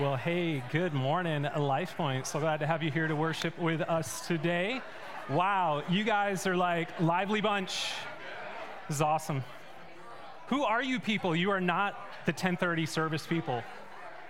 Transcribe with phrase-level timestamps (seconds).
[0.00, 2.26] Well, hey, good morning, Life Point.
[2.26, 4.80] So glad to have you here to worship with us today.
[5.28, 7.92] Wow, you guys are like lively bunch.
[8.88, 9.44] This is awesome.
[10.46, 11.36] Who are you people?
[11.36, 13.62] You are not the 1030 service people.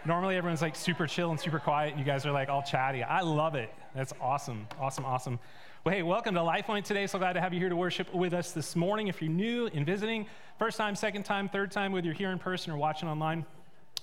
[0.05, 3.05] Normally everyone's like super chill and super quiet, you guys are like all chatty.
[3.05, 3.73] I love it.
[3.95, 5.39] That's awesome, awesome, awesome.
[5.85, 7.07] Well, hey, welcome to Life Point today.
[7.07, 9.07] So glad to have you here to worship with us this morning.
[9.07, 10.27] If you're new and visiting,
[10.59, 13.47] first time, second time, third time, whether you're here in person or watching online,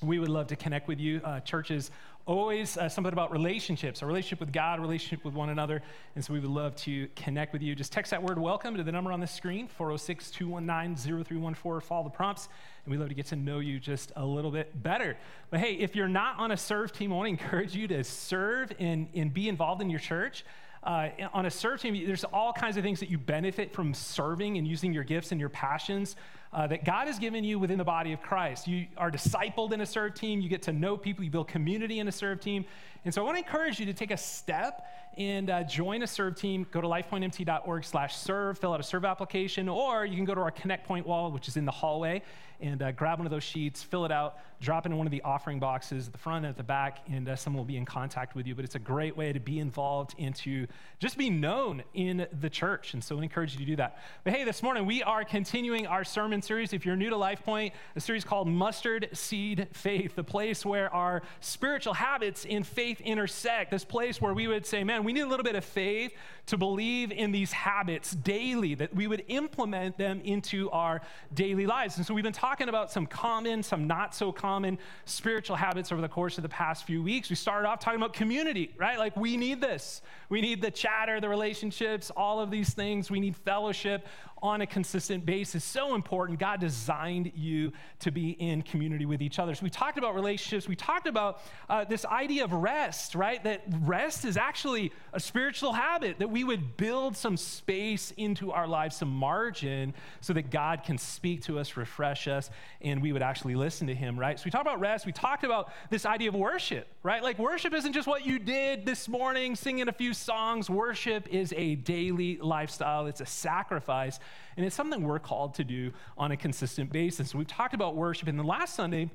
[0.02, 1.22] we would love to connect with you.
[1.24, 1.92] Uh, churches
[2.26, 5.82] always uh, something about relationships, a relationship with God, a relationship with one another.
[6.16, 7.74] And so we would love to connect with you.
[7.74, 11.88] Just text that word welcome to the number on the screen, 406 219 0314.
[11.88, 12.50] Follow the prompts,
[12.86, 15.18] and we'd love to get to know you just a little bit better.
[15.50, 18.04] But hey, if you're not on a serve team, I want to encourage you to
[18.04, 20.44] serve and, and be involved in your church.
[20.84, 24.58] Uh, on a serve team, there's all kinds of things that you benefit from serving
[24.58, 26.16] and using your gifts and your passions
[26.54, 28.68] uh, that God has given you within the body of Christ.
[28.68, 32.00] You are discipled in a serve team, you get to know people, you build community
[32.00, 32.66] in a serve team.
[33.08, 34.86] And so I want to encourage you to take a step
[35.18, 36.68] and uh, join a serve team.
[36.72, 40.42] Go to lifepointmt.org slash serve, fill out a serve application, or you can go to
[40.42, 42.22] our Connect Point wall, which is in the hallway,
[42.60, 45.12] and uh, grab one of those sheets, fill it out, drop it in one of
[45.12, 47.78] the offering boxes at the front and at the back, and uh, someone will be
[47.78, 48.56] in contact with you.
[48.56, 50.68] But it's a great way to be involved and to
[51.00, 52.94] just be known in the church.
[52.94, 54.00] And so I encourage you to do that.
[54.24, 56.74] But hey, this morning we are continuing our sermon series.
[56.74, 60.94] If you're new to Life Point, a series called Mustard Seed Faith, the place where
[60.94, 65.22] our spiritual habits and faith intersect, this place where we would say, man, we need
[65.22, 66.12] a little bit of faith
[66.48, 71.02] to believe in these habits daily, that we would implement them into our
[71.34, 71.98] daily lives.
[71.98, 76.02] And so we've been talking about some common, some not so common spiritual habits over
[76.02, 77.30] the course of the past few weeks.
[77.30, 78.98] We started off talking about community, right?
[78.98, 80.02] Like we need this.
[80.30, 83.10] We need the chatter, the relationships, all of these things.
[83.10, 84.06] We need fellowship
[84.42, 85.64] on a consistent basis.
[85.64, 86.40] So important.
[86.40, 89.56] God designed you to be in community with each other.
[89.56, 90.68] So we talked about relationships.
[90.68, 93.44] We talked about uh, this idea of rest, right?
[93.44, 98.68] That rest is actually a spiritual habit, that we would build some space into our
[98.68, 102.50] lives, some margin, so that God can speak to us, refresh us,
[102.82, 104.38] and we would actually listen to Him, right?
[104.38, 105.06] So we talked about rest.
[105.06, 107.24] We talked about this idea of worship, right?
[107.24, 110.70] Like worship isn't just what you did this morning, singing a few songs.
[110.70, 114.20] Worship is a daily lifestyle, it's a sacrifice
[114.58, 117.34] and it's something we're called to do on a consistent basis.
[117.34, 119.10] We've talked about worship, and the last Sunday,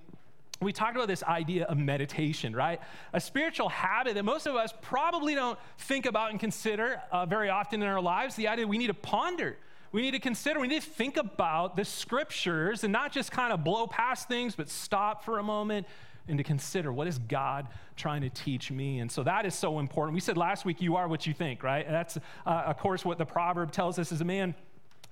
[0.60, 2.80] we talked about this idea of meditation, right?
[3.12, 7.48] A spiritual habit that most of us probably don't think about and consider uh, very
[7.48, 8.36] often in our lives.
[8.36, 9.56] The idea we need to ponder,
[9.90, 13.52] we need to consider, we need to think about the scriptures and not just kind
[13.52, 15.86] of blow past things, but stop for a moment
[16.28, 19.00] and to consider what is God trying to teach me.
[19.00, 20.14] And so that is so important.
[20.14, 21.86] We said last week, you are what you think, right?
[21.88, 22.16] That's,
[22.46, 24.54] uh, of course, what the proverb tells us as a man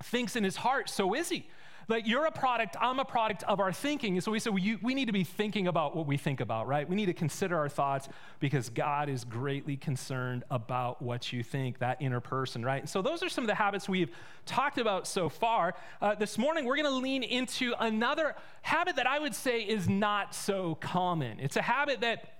[0.03, 1.47] thinks in his heart, so is he.
[1.89, 4.15] Like you're a product, I'm a product of our thinking.
[4.15, 6.67] And so we said we, we need to be thinking about what we think about,
[6.67, 6.89] right?
[6.89, 8.09] We need to consider our thoughts
[8.39, 12.81] because God is greatly concerned about what you think, that inner person, right?
[12.81, 14.11] And so those are some of the habits we've
[14.47, 15.75] talked about so far.
[16.01, 19.89] Uh, this morning, we're going to lean into another habit that I would say is
[19.89, 21.41] not so common.
[21.41, 22.40] It's a habit that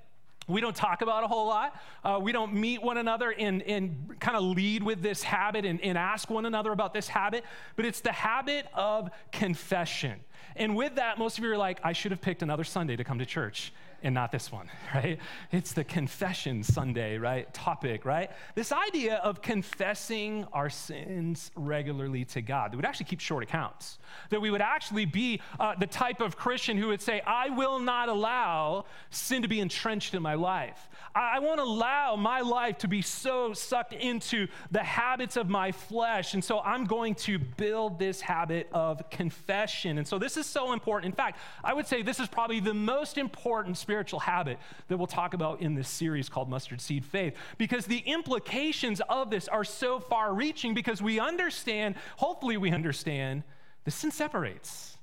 [0.51, 1.81] we don't talk about a whole lot.
[2.05, 5.81] Uh, we don't meet one another and, and kind of lead with this habit and,
[5.81, 7.45] and ask one another about this habit,
[7.77, 10.21] but it's the habit of confession.
[10.57, 13.05] And with that, most of you are like, I should have picked another Sunday to
[13.05, 13.73] come to church
[14.03, 15.19] and not this one, right?
[15.53, 17.53] It's the confession Sunday, right?
[17.53, 18.31] Topic, right?
[18.55, 23.99] This idea of confessing our sins regularly to God, that would actually keep short accounts,
[24.31, 27.79] that we would actually be uh, the type of Christian who would say, I will
[27.79, 30.89] not allow sin to be entrenched in my life.
[31.15, 35.73] I, I won't allow my life to be so sucked into the habits of my
[35.73, 36.35] flesh.
[36.35, 39.99] And so I'm going to build this habit of confession.
[39.99, 41.13] And so this is so important.
[41.13, 44.57] In fact, I would say this is probably the most important spiritual habit
[44.87, 49.31] that we'll talk about in this series called Mustard Seed Faith because the implications of
[49.31, 53.43] this are so far reaching because we understand, hopefully, we understand,
[53.83, 54.97] the sin separates,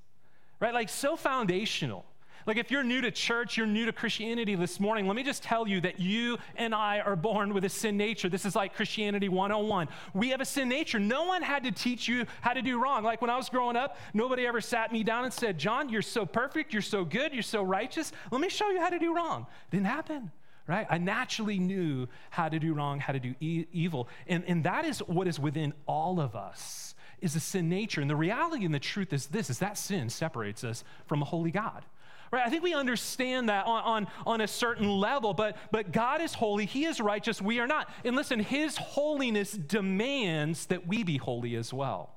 [0.62, 0.74] right?
[0.74, 2.06] Like, so foundational.
[2.48, 5.44] Like, if you're new to church, you're new to Christianity this morning, let me just
[5.44, 8.30] tell you that you and I are born with a sin nature.
[8.30, 9.90] This is like Christianity 101.
[10.14, 10.98] We have a sin nature.
[10.98, 13.04] No one had to teach you how to do wrong.
[13.04, 16.02] Like when I was growing up, nobody ever sat me down and said, John, you're
[16.02, 18.14] so perfect, you're so good, you're so righteous.
[18.32, 19.46] Let me show you how to do wrong.
[19.70, 20.32] Didn't happen
[20.70, 20.86] right?
[20.90, 24.10] I naturally knew how to do wrong, how to do e- evil.
[24.28, 28.02] And, and that is what is within all of us is a sin nature.
[28.02, 31.26] And the reality and the truth is this, is that sin separates us from a
[31.26, 31.86] holy God.
[32.32, 32.46] Right?
[32.46, 36.34] I think we understand that on, on, on a certain level, but, but God is
[36.34, 37.90] holy, He is righteous, we are not.
[38.04, 42.16] And listen, His holiness demands that we be holy as well.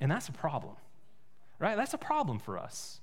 [0.00, 0.74] And that's a problem,
[1.58, 1.76] right?
[1.76, 3.00] That's a problem for us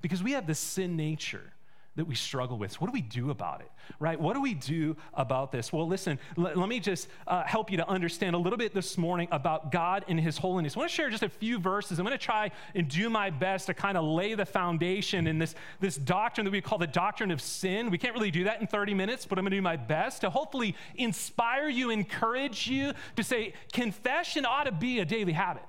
[0.00, 1.53] because we have this sin nature
[1.96, 2.72] that we struggle with.
[2.72, 3.70] So what do we do about it,
[4.00, 4.20] right?
[4.20, 5.72] What do we do about this?
[5.72, 8.98] Well, listen, l- let me just uh, help you to understand a little bit this
[8.98, 10.76] morning about God and His holiness.
[10.76, 11.98] I want to share just a few verses.
[11.98, 15.38] I'm going to try and do my best to kind of lay the foundation in
[15.38, 17.90] this, this doctrine that we call the doctrine of sin.
[17.90, 20.22] We can't really do that in 30 minutes, but I'm going to do my best
[20.22, 25.62] to hopefully inspire you, encourage you to say, confession ought to be a daily habit.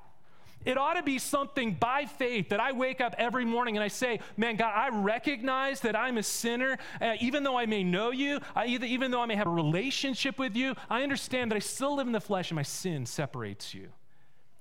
[0.66, 3.88] It ought to be something by faith that I wake up every morning and I
[3.88, 6.78] say, Man, God, I recognize that I'm a sinner.
[7.00, 10.40] Uh, even though I may know you, I, even though I may have a relationship
[10.40, 13.74] with you, I understand that I still live in the flesh and my sin separates
[13.74, 13.90] you.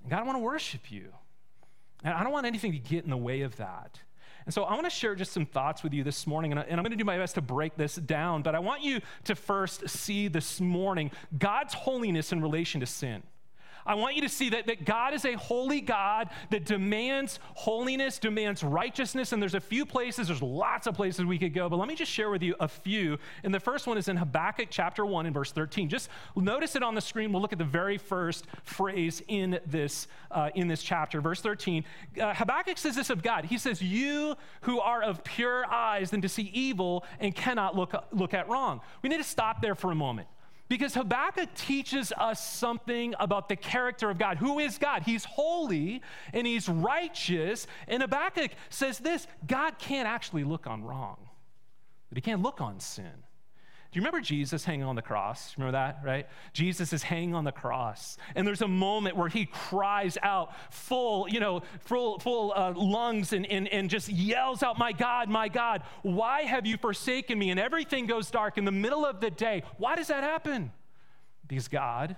[0.01, 1.11] And God, I want to worship you.
[2.03, 3.99] And I don't want anything to get in the way of that.
[4.45, 6.63] And so I want to share just some thoughts with you this morning, and, I,
[6.63, 8.43] am going to do my best to break this down.
[8.43, 13.23] But I want you to first see this morning God's holiness in relation to sin.
[13.85, 18.17] I want you to see that, that God is a holy God that demands holiness,
[18.17, 19.31] demands righteousness.
[19.31, 21.95] And there's a few places, there's lots of places we could go, but let me
[21.95, 23.19] just share with you a few.
[23.43, 25.89] And the first one is in Habakkuk chapter 1 and verse 13.
[25.89, 27.31] Just notice it on the screen.
[27.31, 31.21] We'll look at the very first phrase in this, uh, in this chapter.
[31.21, 31.83] Verse 13.
[32.19, 33.45] Uh, Habakkuk says this of God.
[33.45, 37.93] He says, You who are of pure eyes than to see evil and cannot look,
[38.11, 38.81] look at wrong.
[39.03, 40.27] We need to stop there for a moment.
[40.67, 44.37] Because Habakkuk teaches us something about the character of God.
[44.37, 45.03] Who is God?
[45.03, 46.01] He's holy
[46.33, 47.67] and he's righteous.
[47.87, 51.17] And Habakkuk says this God can't actually look on wrong,
[52.09, 53.24] but he can't look on sin.
[53.95, 55.55] You remember Jesus hanging on the cross?
[55.57, 56.27] Remember that, right?
[56.51, 58.17] Jesus is hanging on the cross.
[58.35, 63.31] And there's a moment where he cries out full, you know, full, full uh, lungs
[63.31, 67.51] and, and, and just yells out, My God, my God, why have you forsaken me?
[67.51, 69.63] And everything goes dark in the middle of the day.
[69.77, 70.73] Why does that happen?
[71.47, 72.17] Because God,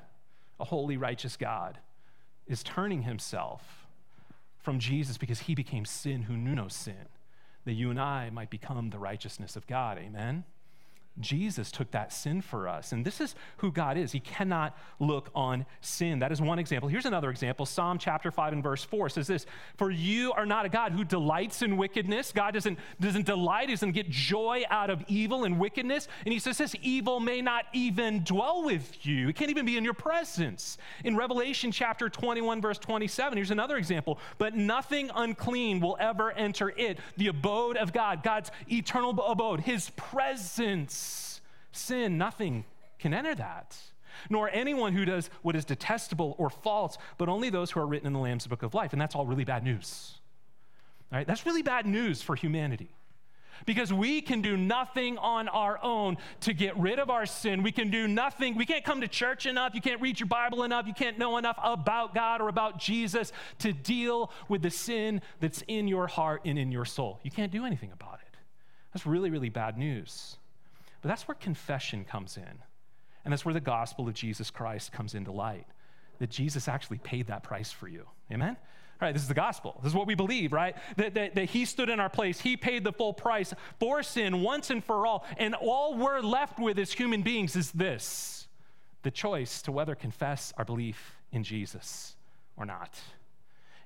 [0.60, 1.78] a holy, righteous God,
[2.48, 3.88] is turning himself
[4.58, 7.08] from Jesus because he became sin who knew no sin,
[7.66, 10.00] that you and I might become the righteousness of God.
[10.00, 10.44] Amen?
[11.20, 12.92] Jesus took that sin for us.
[12.92, 14.12] And this is who God is.
[14.12, 16.20] He cannot look on sin.
[16.20, 16.90] That is one example.
[16.90, 17.66] Here's another example.
[17.66, 19.46] Psalm chapter 5 and verse 4 says this
[19.78, 22.32] For you are not a God who delights in wickedness.
[22.32, 26.08] God doesn't, doesn't delight, doesn't get joy out of evil and wickedness.
[26.26, 29.78] And he says this evil may not even dwell with you, it can't even be
[29.78, 30.78] in your presence.
[31.04, 34.20] In Revelation chapter 21, verse 27, here's another example.
[34.38, 39.90] But nothing unclean will ever enter it, the abode of God, God's eternal abode, his
[39.92, 41.07] presence
[41.72, 42.66] sin, nothing
[43.00, 43.78] can enter that.
[44.30, 48.08] Nor anyone who does what is detestable or false, but only those who are written
[48.08, 48.94] in the Lamb's book of life.
[48.94, 50.16] And that's all really bad news.
[51.12, 51.28] All right?
[51.28, 52.90] That's really bad news for humanity.
[53.66, 57.64] Because we can do nothing on our own to get rid of our sin.
[57.64, 58.56] We can do nothing.
[58.56, 59.74] We can't come to church enough.
[59.74, 60.86] You can't read your Bible enough.
[60.86, 65.64] You can't know enough about God or about Jesus to deal with the sin that's
[65.68, 67.20] in your heart and in your soul.
[67.24, 68.38] You can't do anything about it.
[68.94, 70.38] That's really, really bad news.
[71.08, 72.60] But that's where confession comes in.
[73.24, 75.66] And that's where the gospel of Jesus Christ comes into light.
[76.20, 78.06] That Jesus actually paid that price for you.
[78.30, 78.58] Amen?
[78.60, 79.80] All right, this is the gospel.
[79.82, 80.76] This is what we believe, right?
[80.98, 82.42] That, that, that, He stood in our place.
[82.42, 85.26] He paid the full price for sin once and for all.
[85.38, 88.50] And all we're left with as human beings is this
[89.04, 92.18] the choice to whether confess our belief in Jesus
[92.58, 93.00] or not.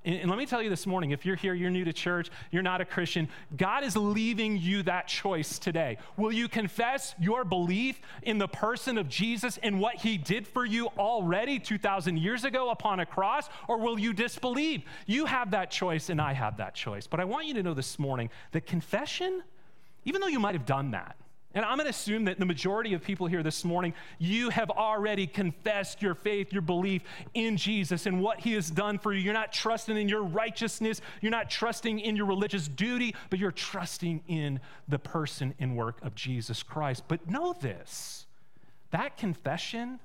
[0.04, 2.64] And, let me tell you this morning if you're here, you're new to church, you're
[2.64, 5.98] not a Christian, God is leaving you that choice today.
[6.18, 10.66] Will you confess your belief in the person of Jesus and what he did for
[10.66, 14.82] you already 2,000 years ago upon a cross, or will you disbelieve?
[15.06, 17.06] You have that choice, and I have that choice.
[17.06, 19.44] But I want you to know this morning that confession,
[20.06, 21.16] even though you might have done that,
[21.54, 24.70] and I'm going to assume that the majority of people here this morning, you have
[24.70, 27.04] already confessed your faith, your belief
[27.34, 29.20] in Jesus and what he has done for you.
[29.20, 33.52] You're not trusting in your righteousness, you're not trusting in your religious duty, but you're
[33.52, 37.04] trusting in the person and work of Jesus Christ.
[37.08, 38.26] But know this
[38.92, 40.00] that confession,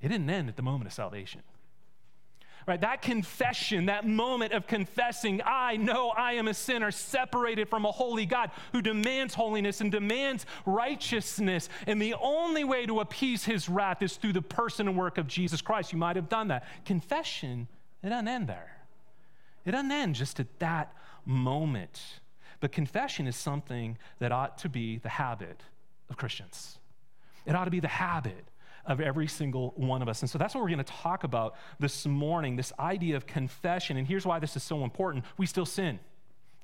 [0.00, 1.42] it didn't end at the moment of salvation
[2.66, 2.80] right?
[2.80, 7.92] That confession, that moment of confessing, I know I am a sinner separated from a
[7.92, 11.68] holy God who demands holiness and demands righteousness.
[11.86, 15.28] And the only way to appease his wrath is through the person and work of
[15.28, 15.92] Jesus Christ.
[15.92, 16.64] You might have done that.
[16.84, 17.68] Confession,
[18.02, 18.72] it doesn't end there.
[19.64, 20.92] It doesn't end just at that
[21.24, 22.00] moment.
[22.60, 25.62] But confession is something that ought to be the habit
[26.10, 26.78] of Christians.
[27.44, 28.48] It ought to be the habit
[28.86, 30.22] of every single one of us.
[30.22, 33.96] And so that's what we're going to talk about this morning this idea of confession.
[33.96, 35.98] And here's why this is so important we still sin.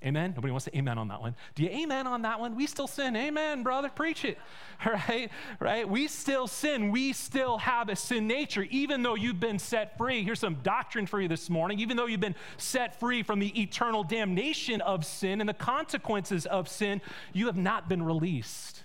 [0.04, 0.32] Amen?
[0.34, 1.36] Nobody wants to amen on that one.
[1.54, 2.56] Do you amen on that one?
[2.56, 3.14] We still sin.
[3.14, 3.88] Amen, brother.
[3.88, 4.38] Preach it.
[4.84, 5.30] Right?
[5.60, 5.88] Right?
[5.88, 6.90] We still sin.
[6.90, 10.24] We still have a sin nature, even though you've been set free.
[10.24, 11.78] Here's some doctrine for you this morning.
[11.78, 16.46] Even though you've been set free from the eternal damnation of sin and the consequences
[16.46, 17.00] of sin,
[17.32, 18.82] you have not been released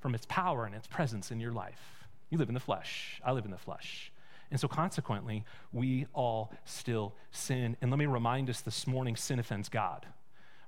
[0.00, 1.97] from its power and its presence in your life.
[2.30, 3.20] You live in the flesh.
[3.24, 4.12] I live in the flesh.
[4.50, 7.76] And so, consequently, we all still sin.
[7.82, 10.06] And let me remind us this morning sin offends God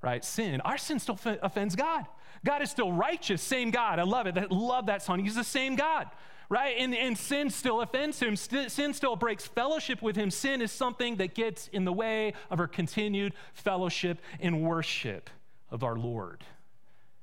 [0.03, 0.25] right?
[0.25, 2.07] Sin, our sin still offends God.
[2.45, 3.99] God is still righteous, same God.
[3.99, 4.37] I love it.
[4.39, 5.21] I love that song.
[5.21, 6.09] He's the same God,
[6.49, 6.77] right?
[6.79, 8.37] And, and sin still offends him.
[8.37, 10.31] Sin still breaks fellowship with him.
[10.31, 15.29] Sin is something that gets in the way of our continued fellowship and worship
[15.71, 16.45] of our Lord.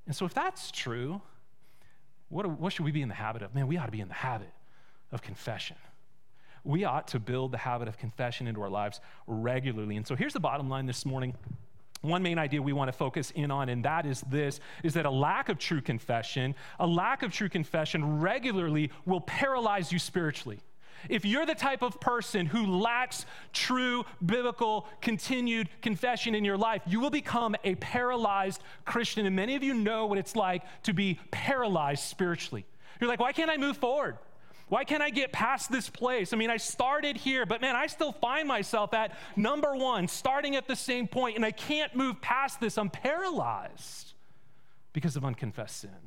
[0.06, 1.22] And so, if that's true,
[2.30, 3.56] what, what should we be in the habit of?
[3.56, 4.52] Man, we ought to be in the habit
[5.12, 5.78] of confession.
[6.64, 9.96] We ought to build the habit of confession into our lives regularly.
[9.96, 11.34] And so, here's the bottom line this morning
[12.02, 15.08] one main idea we want to focus in on and that is this is that
[15.08, 20.60] a lack of true confession a lack of true confession regularly will paralyze you spiritually
[21.10, 26.82] if you're the type of person who lacks true biblical continued confession in your life
[26.86, 30.94] you will become a paralyzed christian and many of you know what it's like to
[30.94, 32.66] be paralyzed spiritually
[33.00, 34.18] you're like why can't i move forward
[34.70, 36.34] why can't I get past this place?
[36.34, 40.58] I mean, I started here, but man, I still find myself at number one, starting
[40.58, 42.78] at the same point, and I can't move past this.
[42.78, 44.14] I'm paralyzed
[44.92, 46.07] because of unconfessed sin.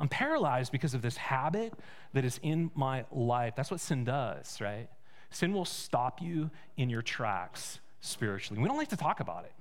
[0.00, 1.74] I'm paralyzed because of this habit
[2.12, 3.54] that is in my life.
[3.56, 4.88] That's what sin does, right?
[5.30, 8.60] Sin will stop you in your tracks spiritually.
[8.60, 9.52] We don't like to talk about it.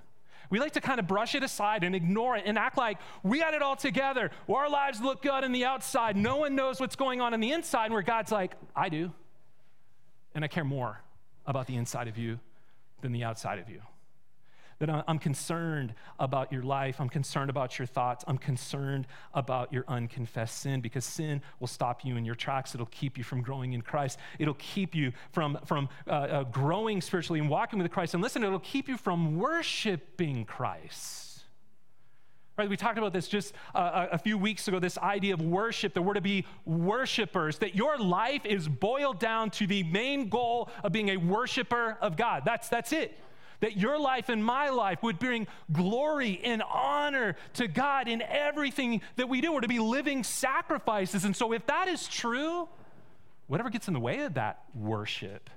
[0.49, 3.39] We like to kind of brush it aside and ignore it and act like we
[3.39, 4.31] got it all together.
[4.49, 6.17] Our lives look good on the outside.
[6.17, 7.85] No one knows what's going on on the inside.
[7.85, 9.13] And where God's like, I do.
[10.35, 10.99] And I care more
[11.45, 12.39] about the inside of you
[13.01, 13.81] than the outside of you
[14.81, 16.99] that I'm concerned about your life.
[16.99, 18.25] I'm concerned about your thoughts.
[18.27, 22.73] I'm concerned about your unconfessed sin because sin will stop you in your tracks.
[22.73, 24.17] It'll keep you from growing in Christ.
[24.39, 28.15] It'll keep you from, from uh, uh, growing spiritually and walking with Christ.
[28.15, 31.43] And listen, it'll keep you from worshiping Christ.
[32.57, 35.93] Right, we talked about this just uh, a few weeks ago this idea of worship,
[35.93, 40.69] that we're to be worshipers, that your life is boiled down to the main goal
[40.83, 42.41] of being a worshiper of God.
[42.45, 43.15] That's, that's it
[43.61, 49.01] that your life and my life would bring glory and honor to God in everything
[49.15, 49.53] that we do.
[49.53, 51.23] We're to be living sacrifices.
[51.23, 52.67] And so, if that is true,
[53.47, 55.49] whatever gets in the way of that worship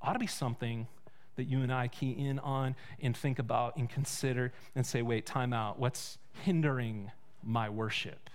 [0.00, 0.86] ought to be something
[1.36, 5.24] that you and I key in on and think about and consider and say, wait,
[5.24, 5.78] time out.
[5.78, 7.10] What's hindering
[7.42, 8.28] my worship?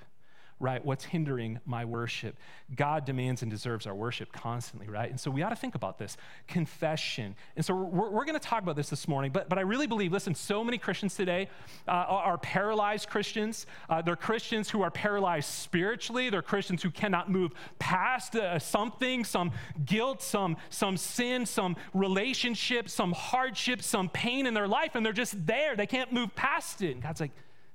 [0.59, 0.83] Right?
[0.83, 2.35] What's hindering my worship?
[2.75, 5.09] God demands and deserves our worship constantly, right?
[5.09, 7.35] And so we ought to think about this confession.
[7.55, 9.85] And so we're, we're going to talk about this this morning, but, but I really
[9.85, 11.47] believe, listen, so many Christians today
[11.87, 13.67] uh, are paralyzed Christians.
[13.87, 19.23] Uh, they're Christians who are paralyzed spiritually, they're Christians who cannot move past uh, something,
[19.23, 19.51] some
[19.85, 25.13] guilt, some, some sin, some relationship, some hardship, some pain in their life, and they're
[25.13, 25.75] just there.
[25.75, 26.93] They can't move past it.
[26.93, 27.31] And God's like,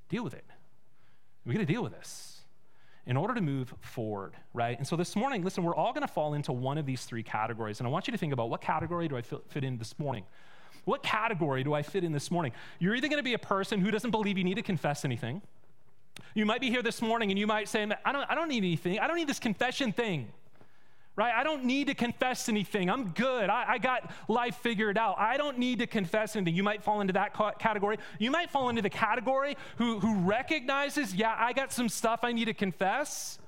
[0.09, 0.45] deal with it.
[1.47, 2.42] We got to deal with this
[3.07, 4.79] in order to move forward, right?
[4.79, 7.23] And so this morning, listen, we're all going to fall into one of these three
[7.23, 7.81] categories.
[7.81, 10.25] And I want you to think about what category do I fit in this morning?
[10.85, 12.53] What category do I fit in this morning?
[12.79, 15.43] You're either going to be a person who doesn't believe you need to confess anything.
[16.35, 18.65] You might be here this morning and you might say, I don't, I don't need
[18.65, 18.99] anything.
[18.99, 20.29] I don't need this confession thing
[21.17, 21.33] right?
[21.35, 22.89] I don't need to confess anything.
[22.89, 23.51] I'm good.
[23.51, 25.17] I, I, got life figured out.
[25.19, 26.55] I don't need to confess anything.
[26.55, 27.99] You might fall into that category.
[28.19, 32.33] You might fall into the category who, who recognizes, yeah, I got some stuff I
[32.33, 33.39] need to confess.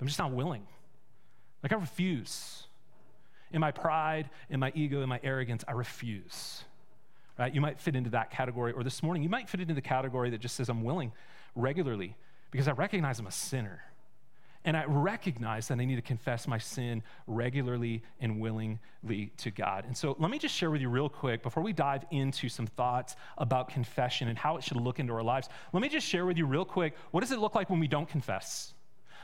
[0.00, 0.66] I'm just not willing.
[1.62, 2.66] Like, I refuse.
[3.52, 6.64] In my pride, in my ego, in my arrogance, I refuse.
[7.38, 7.54] Right?
[7.54, 8.72] You might fit into that category.
[8.72, 11.12] Or this morning, you might fit into the category that just says, I'm willing
[11.54, 12.16] regularly
[12.50, 13.82] because I recognize I'm a sinner
[14.64, 19.84] and I recognize that I need to confess my sin regularly and willingly to God.
[19.84, 22.66] And so let me just share with you real quick before we dive into some
[22.66, 25.48] thoughts about confession and how it should look into our lives.
[25.72, 27.88] Let me just share with you real quick what does it look like when we
[27.88, 28.72] don't confess?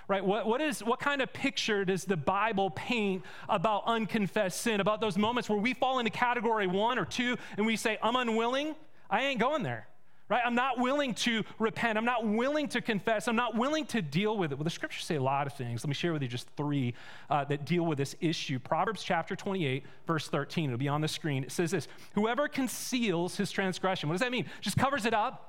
[0.09, 0.25] Right?
[0.25, 5.01] What, what, is, what kind of picture does the Bible paint about unconfessed sin, about
[5.01, 8.75] those moments where we fall into category one or two and we say, I'm unwilling?
[9.09, 9.87] I ain't going there
[10.31, 10.43] right?
[10.47, 11.99] I'm not willing to repent.
[11.99, 13.27] I'm not willing to confess.
[13.27, 14.55] I'm not willing to deal with it.
[14.55, 15.83] Well, the scriptures say a lot of things.
[15.83, 16.95] Let me share with you just three
[17.29, 18.61] uh, that deal with this issue.
[18.61, 20.67] Proverbs chapter 28, verse 13.
[20.67, 21.43] It'll be on the screen.
[21.43, 24.47] It says this Whoever conceals his transgression, what does that mean?
[24.61, 25.49] Just covers it up.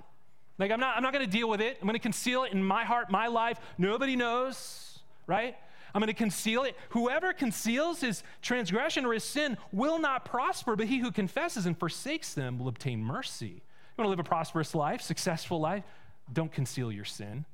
[0.57, 1.77] Like, I'm not, I'm not going to deal with it.
[1.79, 3.59] I'm going to conceal it in my heart, my life.
[3.77, 5.55] Nobody knows, right?
[5.93, 6.75] I'm going to conceal it.
[6.89, 11.77] Whoever conceals his transgression or his sin will not prosper, but he who confesses and
[11.77, 13.61] forsakes them will obtain mercy.
[13.97, 15.83] You want to live a prosperous life, successful life?
[16.31, 17.45] Don't conceal your sin.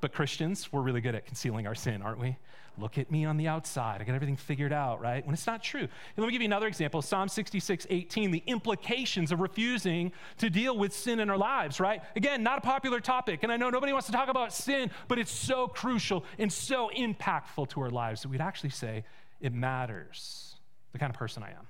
[0.00, 2.36] But Christians, we're really good at concealing our sin, aren't we?
[2.78, 4.02] Look at me on the outside.
[4.02, 5.24] I got everything figured out, right?
[5.24, 5.80] When it's not true.
[5.80, 10.50] And let me give you another example Psalm 66, 18, the implications of refusing to
[10.50, 12.02] deal with sin in our lives, right?
[12.14, 13.42] Again, not a popular topic.
[13.42, 16.90] And I know nobody wants to talk about sin, but it's so crucial and so
[16.94, 19.04] impactful to our lives that we'd actually say
[19.40, 20.56] it matters
[20.92, 21.66] the kind of person I am.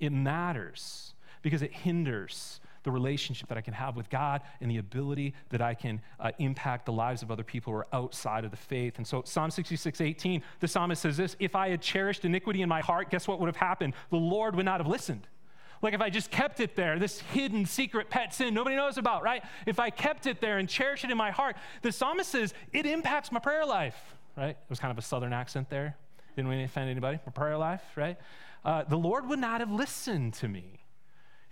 [0.00, 4.78] It matters because it hinders the relationship that I can have with God and the
[4.78, 8.50] ability that I can uh, impact the lives of other people who are outside of
[8.50, 8.98] the faith.
[8.98, 12.68] And so, Psalm 66, 18, the psalmist says this If I had cherished iniquity in
[12.68, 13.94] my heart, guess what would have happened?
[14.10, 15.26] The Lord would not have listened.
[15.82, 19.22] Like if I just kept it there, this hidden secret pet sin nobody knows about,
[19.22, 19.42] right?
[19.66, 22.86] If I kept it there and cherished it in my heart, the psalmist says it
[22.86, 24.50] impacts my prayer life, right?
[24.50, 25.96] It was kind of a southern accent there.
[26.36, 27.18] Didn't we offend anybody?
[27.26, 28.16] My prayer life, right?
[28.64, 30.83] Uh, the Lord would not have listened to me.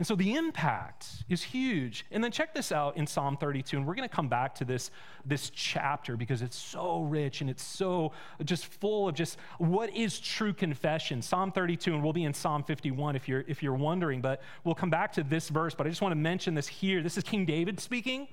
[0.02, 2.04] And so the impact is huge.
[2.10, 4.64] And then check this out in Psalm 32, and we're going to come back to
[4.64, 4.90] this,
[5.24, 8.10] this chapter because it's so rich and it's so
[8.42, 11.22] just full of just what is true confession.
[11.22, 14.74] Psalm 32, and we'll be in Psalm 51 if you're, if you're wondering, but we'll
[14.74, 15.72] come back to this verse.
[15.72, 17.00] But I just want to mention this here.
[17.00, 18.26] This is King David speaking.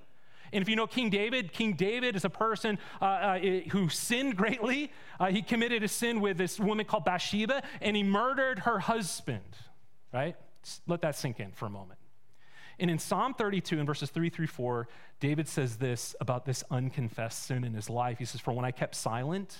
[0.52, 4.36] And if you know King David, King David is a person uh, uh, who sinned
[4.38, 4.92] greatly.
[5.20, 9.56] Uh, he committed a sin with this woman called Bathsheba, and he murdered her husband,
[10.12, 10.36] right?
[10.88, 12.00] Let that sink in for a moment.
[12.80, 14.88] And in Psalm 32, in verses 3 through 4,
[15.20, 18.20] David says this about this unconfessed sin in his life.
[18.20, 19.58] He says, For when I kept silent,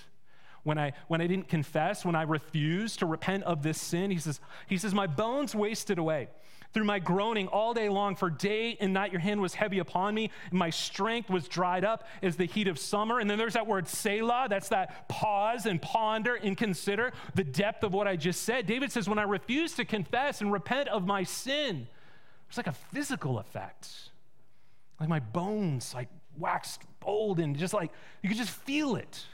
[0.64, 4.18] when I, when I didn't confess, when I refused to repent of this sin, he
[4.18, 6.30] says, he says, My bones wasted away
[6.74, 10.14] through my groaning all day long, for day and night your hand was heavy upon
[10.14, 13.20] me, and my strength was dried up as the heat of summer.
[13.20, 17.84] And then there's that word Selah, that's that pause and ponder and consider the depth
[17.84, 18.68] of what I just said.
[18.68, 21.88] David says, When I refuse to confess and repent of my sin,
[22.48, 23.90] it's like a physical effect.
[25.00, 29.26] Like my bones like waxed old and just like you could just feel it.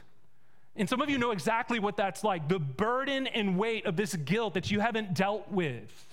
[0.76, 4.14] And some of you know exactly what that's like the burden and weight of this
[4.14, 6.06] guilt that you haven't dealt with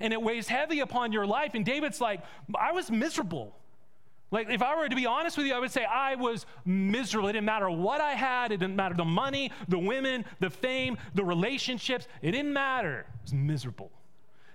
[0.00, 1.54] and it weighs heavy upon your life.
[1.54, 2.22] And David's like,
[2.58, 3.54] I was miserable.
[4.30, 7.28] Like, if I were to be honest with you, I would say I was miserable.
[7.28, 10.98] It didn't matter what I had, it didn't matter the money, the women, the fame,
[11.14, 12.06] the relationships.
[12.22, 13.06] It didn't matter.
[13.08, 13.90] I was miserable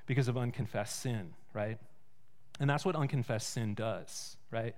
[0.05, 1.77] because of unconfessed sin, right?
[2.59, 4.75] And that's what unconfessed sin does, right?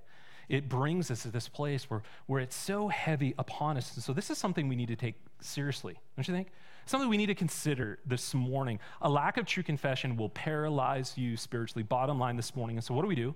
[0.50, 3.94] It brings us to this place where, where it's so heavy upon us.
[3.96, 6.48] And so, this is something we need to take seriously, don't you think?
[6.90, 8.80] Something we need to consider this morning.
[9.02, 11.84] A lack of true confession will paralyze you spiritually.
[11.84, 12.78] Bottom line this morning.
[12.78, 13.36] And so, what do we do?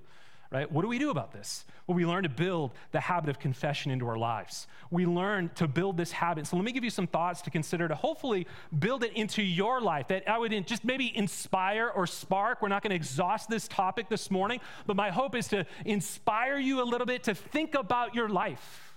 [0.52, 0.70] Right?
[0.70, 1.64] What do we do about this?
[1.88, 4.68] Well, we learn to build the habit of confession into our lives.
[4.90, 6.46] We learn to build this habit.
[6.46, 9.80] So, let me give you some thoughts to consider to hopefully build it into your
[9.82, 12.62] life that I would just maybe inspire or spark.
[12.62, 16.58] We're not going to exhaust this topic this morning, but my hope is to inspire
[16.58, 18.94] you a little bit to think about your life,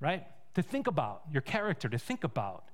[0.00, 0.26] right?
[0.54, 2.64] To think about your character, to think about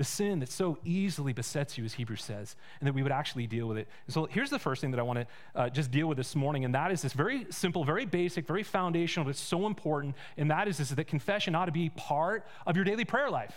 [0.00, 3.46] the sin that so easily besets you, as Hebrews says, and that we would actually
[3.46, 3.86] deal with it.
[4.08, 6.64] so here's the first thing that I want to uh, just deal with this morning,
[6.64, 10.68] and that is this very simple, very basic, very foundational, but so important, and that
[10.68, 13.54] is this, that confession ought to be part of your daily prayer life.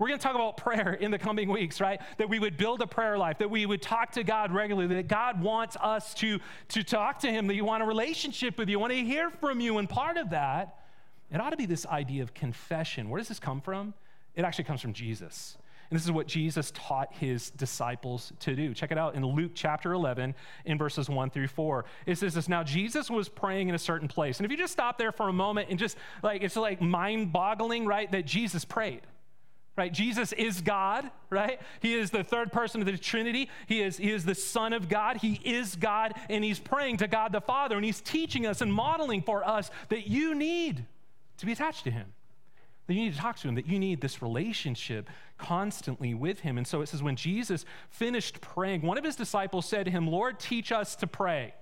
[0.00, 2.00] We're going to talk about prayer in the coming weeks, right?
[2.18, 5.06] That we would build a prayer life, that we would talk to God regularly, that
[5.06, 8.80] God wants us to, to talk to Him, that you want a relationship with you,
[8.80, 9.78] want to hear from you.
[9.78, 10.80] And part of that,
[11.32, 13.08] it ought to be this idea of confession.
[13.08, 13.94] Where does this come from?
[14.34, 15.56] It actually comes from Jesus.
[15.90, 18.74] And this is what Jesus taught his disciples to do.
[18.74, 21.84] Check it out in Luke chapter 11, in verses 1 through 4.
[22.06, 24.38] It says this Now, Jesus was praying in a certain place.
[24.38, 27.32] And if you just stop there for a moment and just like, it's like mind
[27.32, 29.02] boggling, right, that Jesus prayed.
[29.76, 29.92] Right?
[29.92, 31.60] Jesus is God, right?
[31.80, 33.50] He is the third person of the Trinity.
[33.66, 35.18] He is, he is the Son of God.
[35.18, 38.72] He is God, and He's praying to God the Father, and He's teaching us and
[38.72, 40.86] modeling for us that you need
[41.36, 42.06] to be attached to Him
[42.86, 46.56] that you need to talk to him, that you need this relationship constantly with him.
[46.56, 50.06] And so it says, when Jesus finished praying, one of his disciples said to him,
[50.06, 51.54] Lord, teach us to pray.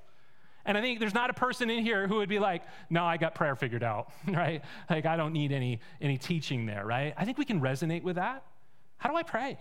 [0.67, 3.17] And I think there's not a person in here who would be like, no, I
[3.17, 4.63] got prayer figured out, right?
[4.89, 7.15] Like, I don't need any, any teaching there, right?
[7.17, 8.45] I think we can resonate with that.
[8.97, 9.59] How do I pray?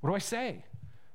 [0.00, 0.64] What do I say?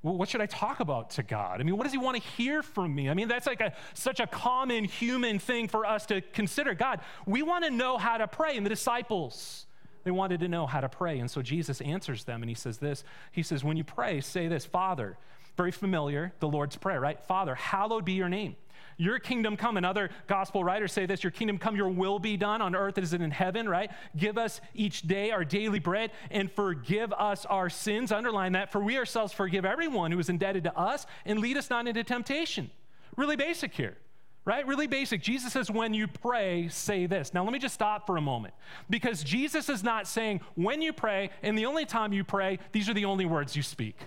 [0.01, 1.59] What should I talk about to God?
[1.59, 3.09] I mean, what does He want to hear from me?
[3.09, 6.75] I mean, that's like a, such a common human thing for us to consider.
[6.75, 8.55] God, we want to know how to pray.
[8.55, 9.65] And the disciples,
[10.05, 11.19] they wanted to know how to pray.
[11.19, 14.47] And so Jesus answers them and he says this He says, When you pray, say
[14.47, 15.17] this Father,
[15.57, 17.21] very familiar, the Lord's Prayer, right?
[17.25, 18.55] Father, hallowed be your name.
[18.97, 19.77] Your kingdom come.
[19.77, 22.99] And other gospel writers say this Your kingdom come, your will be done on earth
[22.99, 23.89] as it in heaven, right?
[24.15, 28.11] Give us each day our daily bread and forgive us our sins.
[28.11, 31.71] Underline that, for we ourselves forgive everyone who is indebted to us and lead us
[31.71, 32.69] not into temptation.
[33.17, 33.97] Really basic here
[34.45, 34.65] right?
[34.65, 35.21] Really basic.
[35.21, 37.33] Jesus says, when you pray, say this.
[37.33, 38.53] Now, let me just stop for a moment
[38.89, 42.87] because Jesus is not saying, when you pray, and the only time you pray, these
[42.87, 43.97] are the only words you speak.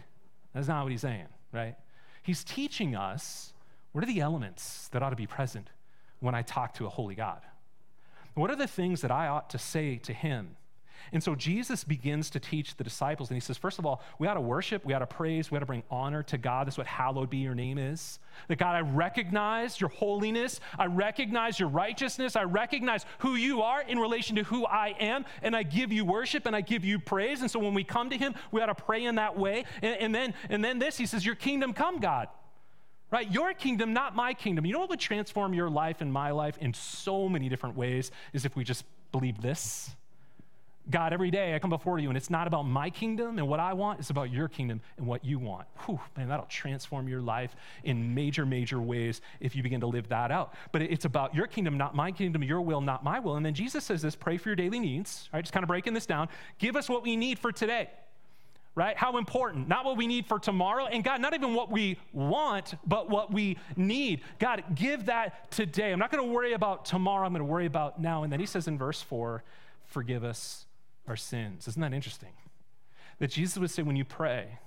[0.54, 1.76] That's not what he's saying, right?
[2.22, 3.52] He's teaching us
[3.92, 5.70] what are the elements that ought to be present
[6.20, 7.40] when I talk to a holy God?
[8.34, 10.56] What are the things that I ought to say to him?
[11.12, 14.26] And so Jesus begins to teach the disciples, and he says, first of all, we
[14.26, 16.66] ought to worship, we ought to praise, we ought to bring honor to God.
[16.66, 18.18] That's what hallowed be your name is.
[18.48, 23.82] That God, I recognize your holiness, I recognize your righteousness, I recognize who you are
[23.82, 26.98] in relation to who I am, and I give you worship and I give you
[26.98, 27.40] praise.
[27.40, 29.64] And so when we come to him, we ought to pray in that way.
[29.82, 32.28] And, and then, and then this, he says, Your kingdom come, God
[33.10, 33.30] right?
[33.30, 34.66] Your kingdom, not my kingdom.
[34.66, 38.10] You know what would transform your life and my life in so many different ways
[38.32, 39.90] is if we just believe this.
[40.90, 43.60] God, every day I come before you, and it's not about my kingdom and what
[43.60, 45.66] I want, it's about your kingdom and what you want.
[45.84, 50.08] Whew, man, that'll transform your life in major, major ways if you begin to live
[50.08, 50.54] that out.
[50.72, 53.36] But it's about your kingdom, not my kingdom, your will, not my will.
[53.36, 55.42] And then Jesus says this pray for your daily needs, right?
[55.42, 56.28] Just kind of breaking this down.
[56.58, 57.90] Give us what we need for today,
[58.74, 58.96] right?
[58.96, 60.86] How important, not what we need for tomorrow.
[60.86, 64.22] And God, not even what we want, but what we need.
[64.38, 65.92] God, give that today.
[65.92, 68.22] I'm not going to worry about tomorrow, I'm going to worry about now.
[68.22, 69.42] And then he says in verse 4,
[69.86, 70.64] forgive us
[71.08, 71.68] our sins.
[71.68, 72.32] Isn't that interesting?
[73.18, 74.58] That Jesus would say, when you pray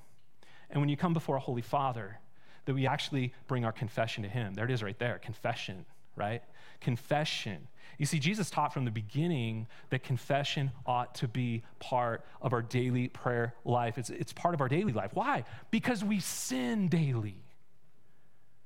[0.69, 2.19] and when you come before a holy Father,
[2.65, 4.53] that we actually bring our confession to Him.
[4.53, 6.43] There it is right there confession, right?
[6.79, 7.67] Confession.
[7.97, 12.61] You see, Jesus taught from the beginning that confession ought to be part of our
[12.61, 13.97] daily prayer life.
[13.97, 15.11] It's, it's part of our daily life.
[15.13, 15.43] Why?
[15.69, 17.37] Because we sin daily.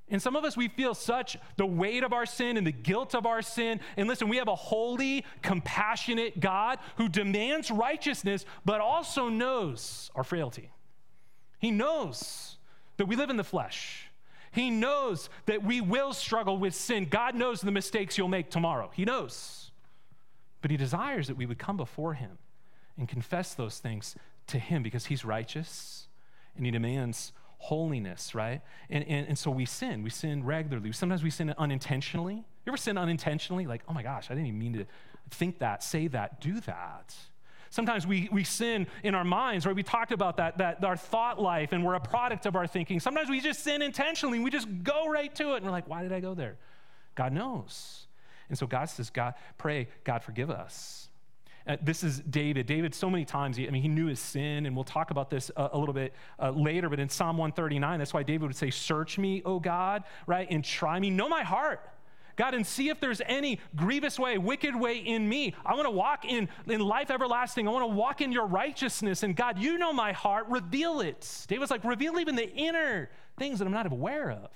[0.08, 3.14] And some of us, we feel such the weight of our sin and the guilt
[3.14, 3.80] of our sin.
[3.96, 10.22] And listen, we have a holy, compassionate God who demands righteousness, but also knows our
[10.22, 10.70] frailty.
[11.58, 12.56] He knows
[12.98, 14.08] that we live in the flesh.
[14.52, 17.06] He knows that we will struggle with sin.
[17.10, 18.90] God knows the mistakes you'll make tomorrow.
[18.94, 19.72] He knows.
[20.62, 22.38] But He desires that we would come before Him
[22.96, 24.14] and confess those things
[24.46, 26.06] to Him because He's righteous
[26.56, 28.60] and He demands holiness, right?
[28.90, 30.02] And, and, and so we sin.
[30.02, 30.92] We sin regularly.
[30.92, 32.34] Sometimes we sin unintentionally.
[32.36, 33.66] You ever sin unintentionally?
[33.66, 34.86] Like, oh my gosh, I didn't even mean to
[35.30, 37.14] think that, say that, do that.
[37.70, 39.74] Sometimes we, we sin in our minds, right?
[39.74, 43.00] We talked about that, that our thought life and we're a product of our thinking.
[43.00, 44.38] Sometimes we just sin intentionally.
[44.38, 46.56] We just go right to it and we're like, why did I go there?
[47.14, 48.06] God knows.
[48.48, 51.08] And so God says, God, pray, God, forgive us.
[51.66, 52.66] Uh, this is David.
[52.66, 55.30] David, so many times, he, I mean, he knew his sin, and we'll talk about
[55.30, 58.56] this a, a little bit uh, later, but in Psalm 139, that's why David would
[58.56, 60.46] say, Search me, O God, right?
[60.48, 61.10] And try me.
[61.10, 61.80] Know my heart.
[62.36, 65.54] God, and see if there's any grievous way, wicked way in me.
[65.64, 67.66] I want to walk in, in life everlasting.
[67.66, 69.22] I want to walk in your righteousness.
[69.22, 70.46] And God, you know my heart.
[70.48, 71.46] Reveal it.
[71.48, 74.50] David's like, reveal even the inner things that I'm not aware of.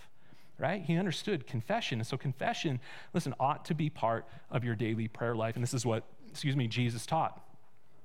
[0.59, 0.83] Right?
[0.83, 2.01] He understood confession.
[2.01, 2.81] And so confession,
[3.15, 5.55] listen, ought to be part of your daily prayer life.
[5.55, 7.41] And this is what excuse me, Jesus taught.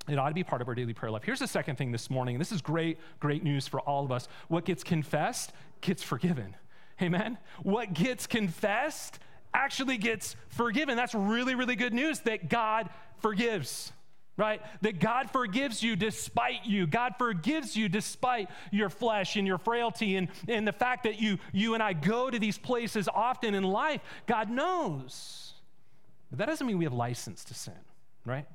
[0.08, 1.24] It ought to be part of our daily prayer life.
[1.24, 4.12] Here's the second thing this morning, and this is great, great news for all of
[4.12, 4.28] us.
[4.48, 6.56] What gets confessed gets forgiven.
[7.02, 7.38] Amen?
[7.64, 9.20] What gets confessed
[9.54, 10.96] actually gets forgiven.
[10.96, 13.92] That's really, really good news that God forgives,
[14.38, 14.62] right?
[14.82, 16.86] That God forgives you despite you.
[16.86, 21.40] God forgives you despite your flesh and your frailty and, and the fact that you,
[21.52, 24.02] you and I go to these places often in life.
[24.28, 25.54] God knows.
[26.30, 27.74] But that doesn't mean we have license to sin
[28.26, 28.46] right?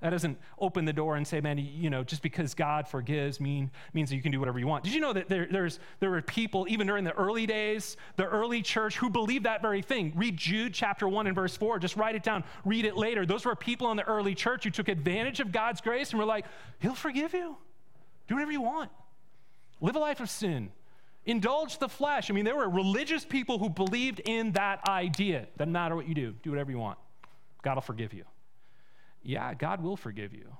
[0.00, 3.70] That doesn't open the door and say, man, you know, just because God forgives mean,
[3.92, 4.84] means that you can do whatever you want.
[4.84, 8.24] Did you know that there, there's, there were people, even during the early days, the
[8.24, 10.12] early church, who believed that very thing?
[10.14, 11.80] Read Jude chapter 1 and verse 4.
[11.80, 13.26] Just write it down, read it later.
[13.26, 16.24] Those were people in the early church who took advantage of God's grace and were
[16.24, 16.46] like,
[16.78, 17.56] He'll forgive you.
[18.28, 18.90] Do whatever you want.
[19.80, 20.70] Live a life of sin.
[21.26, 22.30] Indulge the flesh.
[22.30, 25.48] I mean, there were religious people who believed in that idea.
[25.56, 26.98] Doesn't matter what you do, do whatever you want.
[27.62, 28.24] God will forgive you
[29.22, 30.56] yeah, God will forgive you.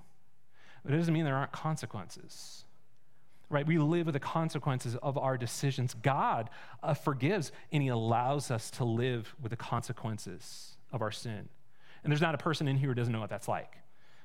[0.85, 2.65] But it doesn't mean there aren't consequences.
[3.51, 3.67] Right?
[3.67, 5.95] We live with the consequences of our decisions.
[5.95, 6.51] God
[6.83, 11.49] uh, forgives and He allows us to live with the consequences of our sin.
[12.05, 13.77] And there's not a person in here who doesn't know what that's like.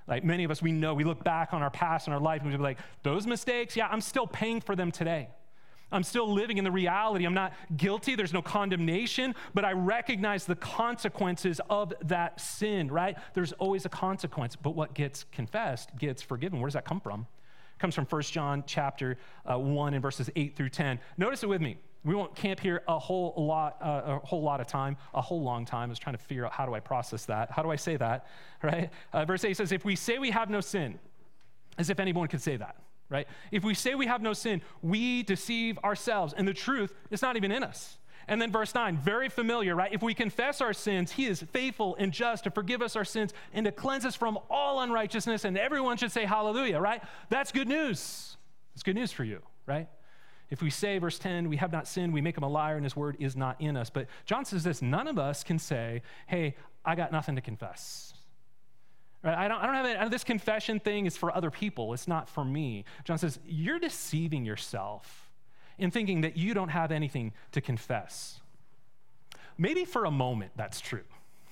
[0.08, 2.42] Like many of us, we know, we look back on our past and our life
[2.42, 5.30] and we're like, those mistakes, yeah, I'm still paying for them today.
[5.92, 7.26] I'm still living in the reality.
[7.26, 8.16] I'm not guilty.
[8.16, 13.18] There's no condemnation, but I recognize the consequences of that sin, right?
[13.34, 16.60] There's always a consequence, but what gets confessed gets forgiven.
[16.60, 17.22] Where does that come from?
[17.22, 21.00] It comes from 1 John chapter uh, 1 and verses 8 through 10.
[21.18, 21.78] Notice it with me.
[22.06, 25.42] We won't camp here a whole lot, uh, a whole lot of time, a whole
[25.42, 25.90] long time.
[25.90, 27.50] I was trying to figure out how do I process that?
[27.52, 28.28] How do I say that?
[28.62, 28.90] Right?
[29.12, 30.98] Uh, verse 8 says, If we say we have no sin,
[31.78, 32.78] as if anyone could say that
[33.10, 33.28] right?
[33.52, 37.38] If we say we have no sin, we deceive ourselves, and the truth is not
[37.38, 37.98] even in us.
[38.28, 39.92] And then verse 9, very familiar, right?
[39.92, 43.34] If we confess our sins, he is faithful and just to forgive us our sins
[43.54, 45.44] and to cleanse us from all unrighteousness.
[45.44, 47.04] And everyone should say hallelujah, right?
[47.30, 48.38] That's good news.
[48.76, 49.90] It's good news for you, right?
[50.50, 52.86] If we say, verse 10, we have not sinned, we make him a liar and
[52.86, 53.90] his word is not in us.
[53.90, 58.14] But John says this none of us can say, hey, I got nothing to confess.
[59.24, 59.38] Right?
[59.38, 60.12] I don't, I don't have.
[60.12, 62.86] This confession thing is for other people, it's not for me.
[63.06, 65.32] John says, you're deceiving yourself
[65.78, 68.40] in thinking that you don't have anything to confess.
[69.58, 71.04] Maybe for a moment that's true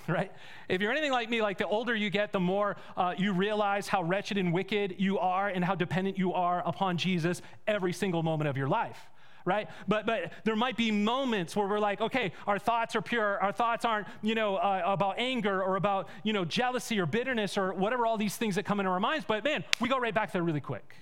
[0.08, 0.32] right?
[0.70, 3.88] If you're anything like me, like the older you get, the more uh, you realize
[3.88, 8.24] how wretched and wicked you are and how dependent you are upon Jesus every single
[8.24, 9.11] moment of your life.
[9.44, 9.68] Right?
[9.88, 13.40] But but there might be moments where we're like, okay, our thoughts are pure.
[13.42, 17.58] Our thoughts aren't, you know, uh, about anger or about, you know, jealousy or bitterness
[17.58, 19.26] or whatever all these things that come into our minds.
[19.28, 20.96] But man, we go right back there really quick.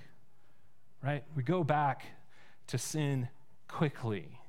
[1.03, 1.23] Right?
[1.35, 2.05] We go back
[2.67, 3.29] to sin
[3.67, 4.39] quickly.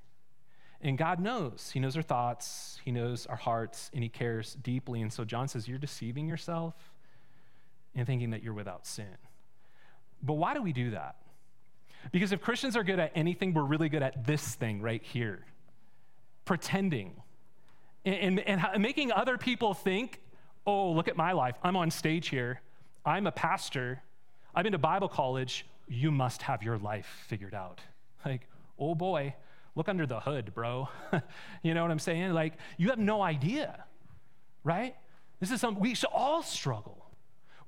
[0.83, 1.71] And God knows.
[1.73, 5.03] He knows our thoughts, He knows our hearts, and He cares deeply.
[5.03, 6.75] And so John says, You're deceiving yourself
[7.95, 9.17] and thinking that you're without sin.
[10.23, 11.17] But why do we do that?
[12.13, 15.45] Because if Christians are good at anything, we're really good at this thing right here
[16.45, 17.13] pretending
[18.05, 20.21] and, and, and making other people think,
[20.67, 21.55] oh, look at my life.
[21.63, 22.61] I'm on stage here.
[23.05, 24.03] I'm a pastor.
[24.55, 25.65] I've been to Bible college.
[25.87, 27.81] You must have your life figured out.
[28.23, 28.47] Like,
[28.79, 29.35] oh boy,
[29.75, 30.89] Look under the hood, bro.
[31.63, 32.33] you know what I'm saying?
[32.33, 33.85] Like, you have no idea,
[34.65, 34.97] right?
[35.39, 37.00] This is something we should all struggle.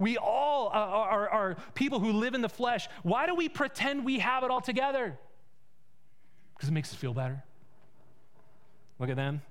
[0.02, 2.88] We all uh, are, are people who live in the flesh.
[3.04, 5.16] Why do we pretend we have it all together?
[6.56, 7.44] Because it makes us feel better.
[8.98, 9.42] Look at them.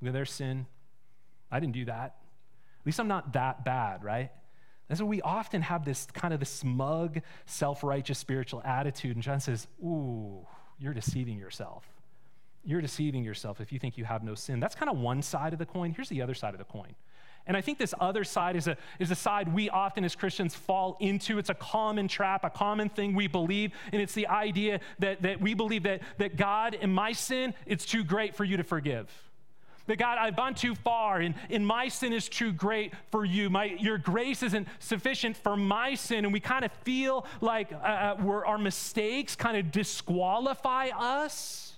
[0.00, 0.66] Look at their sin.
[1.50, 2.04] I didn't do that.
[2.04, 4.30] At least I'm not that bad, right?
[4.88, 9.16] And so we often have this kind of this smug, self righteous spiritual attitude.
[9.16, 10.46] And John says, Ooh,
[10.78, 11.84] you're deceiving yourself.
[12.64, 14.60] You're deceiving yourself if you think you have no sin.
[14.60, 15.92] That's kind of one side of the coin.
[15.92, 16.94] Here's the other side of the coin.
[17.46, 20.54] And I think this other side is a, is a side we often as Christians
[20.54, 21.38] fall into.
[21.38, 23.72] It's a common trap, a common thing we believe.
[23.92, 27.84] And it's the idea that, that we believe that, that God, in my sin, it's
[27.84, 29.08] too great for you to forgive
[29.90, 33.50] that God, I've gone too far and, and my sin is too great for you.
[33.50, 36.24] My, your grace isn't sufficient for my sin.
[36.24, 41.74] And we kind of feel like uh, uh our mistakes kind of disqualify us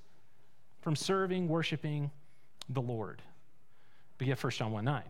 [0.83, 2.11] from serving, worshiping
[2.68, 3.22] the Lord.
[4.18, 5.03] But yet, 1 John 1 9,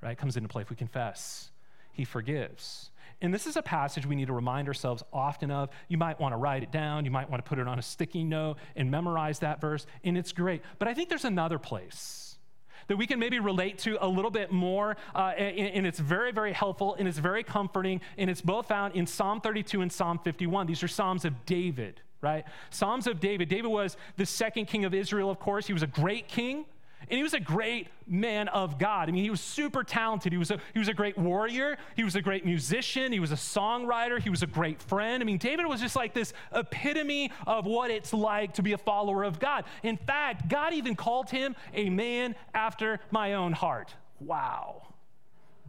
[0.00, 0.62] right, comes into play.
[0.62, 1.50] If we confess,
[1.92, 2.90] he forgives.
[3.20, 5.70] And this is a passage we need to remind ourselves often of.
[5.88, 7.82] You might want to write it down, you might want to put it on a
[7.82, 10.62] sticky note and memorize that verse, and it's great.
[10.78, 12.38] But I think there's another place
[12.86, 16.32] that we can maybe relate to a little bit more, uh, and, and, it's very,
[16.32, 20.18] very helpful, and it's very comforting, and it's both found in Psalm 32 and Psalm
[20.18, 20.66] 51.
[20.66, 22.44] These are Psalms of David, right?
[22.70, 23.48] Psalms of David.
[23.48, 25.66] David was the second king of Israel, of course.
[25.66, 26.64] He was a great king.
[27.10, 29.08] And he was a great man of God.
[29.08, 30.32] I mean, he was super talented.
[30.32, 31.78] He was, a, he was a great warrior.
[31.96, 33.12] He was a great musician.
[33.12, 34.20] He was a songwriter.
[34.20, 35.22] He was a great friend.
[35.22, 38.78] I mean, David was just like this epitome of what it's like to be a
[38.78, 39.64] follower of God.
[39.82, 43.94] In fact, God even called him a man after my own heart.
[44.20, 44.94] Wow.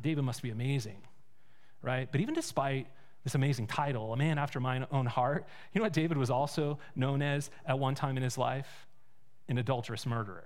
[0.01, 1.01] David must be amazing,
[1.81, 2.09] right?
[2.11, 2.87] But even despite
[3.23, 6.79] this amazing title, a man after my own heart, you know what David was also
[6.95, 8.87] known as at one time in his life?
[9.47, 10.45] An adulterous murderer.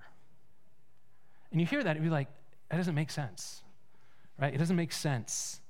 [1.54, 2.26] And you hear that and you're like,
[2.68, 3.62] that doesn't make sense,
[4.40, 4.52] right?
[4.52, 5.60] It doesn't make sense.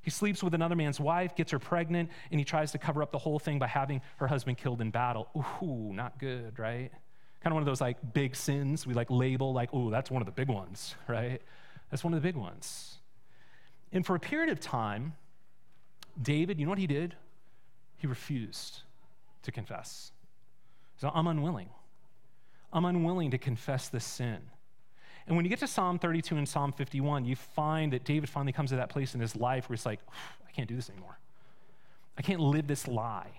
[0.00, 3.12] He sleeps with another man's wife, gets her pregnant, and he tries to cover up
[3.12, 5.28] the whole thing by having her husband killed in battle.
[5.62, 6.90] Ooh, not good, right?
[7.42, 10.22] Kind of one of those like big sins we like label like, oh, that's one
[10.22, 11.42] of the big ones, right?
[11.90, 13.00] That's one of the big ones.
[13.92, 15.12] And for a period of time,
[16.22, 17.16] David, you know what he did?
[17.98, 18.80] He refused
[19.42, 20.10] to confess.
[20.96, 21.68] So I'm unwilling.
[22.72, 24.38] I'm unwilling to confess this sin.
[25.26, 28.52] And when you get to Psalm 32 and Psalm 51, you find that David finally
[28.52, 30.00] comes to that place in his life where he's like,
[30.46, 31.18] I can't do this anymore.
[32.18, 33.30] I can't live this lie.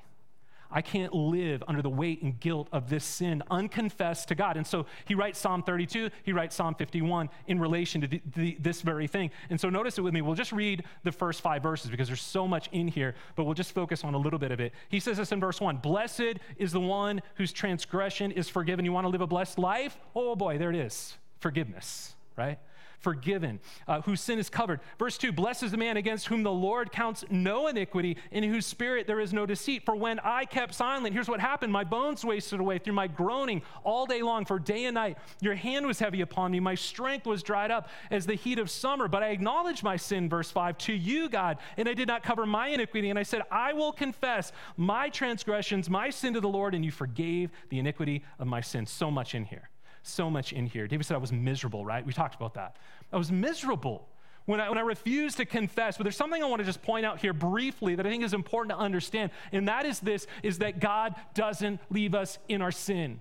[0.71, 4.57] I can't live under the weight and guilt of this sin unconfessed to God.
[4.57, 8.57] And so he writes Psalm 32, he writes Psalm 51 in relation to the, the,
[8.59, 9.31] this very thing.
[9.49, 10.21] And so notice it with me.
[10.21, 13.53] We'll just read the first five verses because there's so much in here, but we'll
[13.53, 14.73] just focus on a little bit of it.
[14.89, 18.85] He says this in verse 1 Blessed is the one whose transgression is forgiven.
[18.85, 19.97] You want to live a blessed life?
[20.15, 22.57] Oh boy, there it is forgiveness, right?
[23.01, 24.79] Forgiven, uh, whose sin is covered.
[24.97, 29.05] Verse 2 Blesses the man against whom the Lord counts no iniquity, in whose spirit
[29.05, 29.85] there is no deceit.
[29.85, 33.61] For when I kept silent, here's what happened my bones wasted away through my groaning
[33.83, 35.19] all day long, for day and night.
[35.39, 36.59] Your hand was heavy upon me.
[36.59, 39.07] My strength was dried up as the heat of summer.
[39.07, 42.47] But I acknowledged my sin, verse 5, to you, God, and I did not cover
[42.47, 43.11] my iniquity.
[43.11, 46.89] And I said, I will confess my transgressions, my sin to the Lord, and you
[46.89, 48.87] forgave the iniquity of my sin.
[48.87, 49.69] So much in here
[50.07, 50.87] so much in here.
[50.87, 52.05] David said, I was miserable, right?
[52.05, 52.77] We talked about that.
[53.11, 54.07] I was miserable
[54.45, 55.97] when I, when I refused to confess.
[55.97, 58.33] But there's something I want to just point out here briefly that I think is
[58.33, 62.71] important to understand, and that is this, is that God doesn't leave us in our
[62.71, 63.19] sin.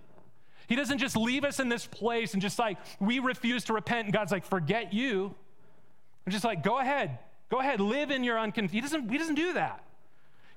[0.67, 4.07] He doesn't just leave us in this place and just like, we refuse to repent,
[4.07, 5.35] and God's like, forget you.
[6.27, 7.19] I'm just like, go ahead,
[7.51, 8.75] go ahead, live in your unconfessed.
[8.75, 9.83] He doesn't, he doesn't do that.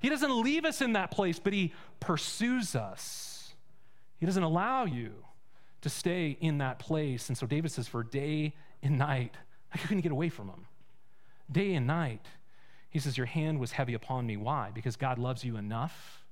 [0.00, 3.54] He doesn't leave us in that place, but he pursues us.
[4.18, 5.12] He doesn't allow you
[5.80, 7.28] to stay in that place.
[7.28, 9.36] And so David says, for day and night,
[9.72, 10.66] I couldn't get away from him.
[11.50, 12.26] Day and night,
[12.90, 14.36] he says, Your hand was heavy upon me.
[14.36, 14.70] Why?
[14.72, 16.24] Because God loves you enough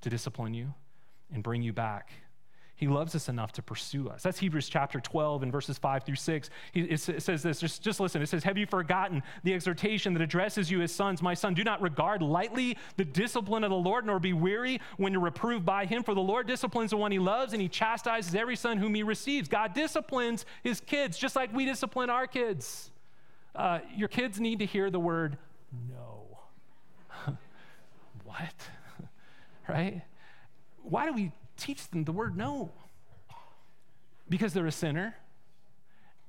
[0.00, 0.74] to discipline you
[1.32, 2.10] and bring you back
[2.78, 4.22] he loves us enough to pursue us.
[4.22, 6.50] That's Hebrews chapter 12 and verses 5 through 6.
[6.70, 8.22] He, it, says this, just, just listen.
[8.22, 11.20] It says, Have you forgotten the exhortation that addresses you as sons?
[11.20, 15.12] My son, do not regard lightly the discipline of the Lord, nor be weary when
[15.12, 16.04] you're reproved by him.
[16.04, 19.02] For the Lord disciplines the one he loves, and he chastises every son whom he
[19.02, 19.48] receives.
[19.48, 22.92] God disciplines his kids, just like we discipline our kids.
[23.56, 25.36] Uh, your kids need to hear the word
[25.90, 26.38] no.
[28.24, 28.54] what?
[29.68, 30.02] right?
[30.84, 32.72] Why do we teach them the word no.
[34.28, 35.14] Because they're a sinner.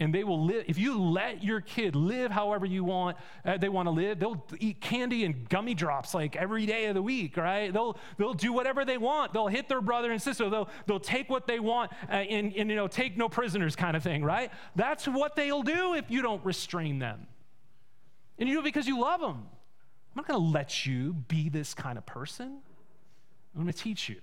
[0.01, 3.67] And they will live, if you let your kid live however you want, uh, they
[3.67, 7.35] want to live, they'll eat candy and gummy drops like every day of the week,
[7.35, 7.73] right?
[7.73, 9.33] They'll, they'll do whatever they want.
[9.33, 10.49] They'll hit their brother and sister.
[10.49, 13.97] They'll, they'll take what they want uh, and, and, you know, take no prisoners kind
[13.97, 14.51] of thing, right?
[14.73, 17.27] That's what they'll do if you don't restrain them.
[18.37, 19.47] And you do it because you love them.
[20.11, 22.61] I'm not going to let you be this kind of person.
[23.53, 24.21] I'm going to teach you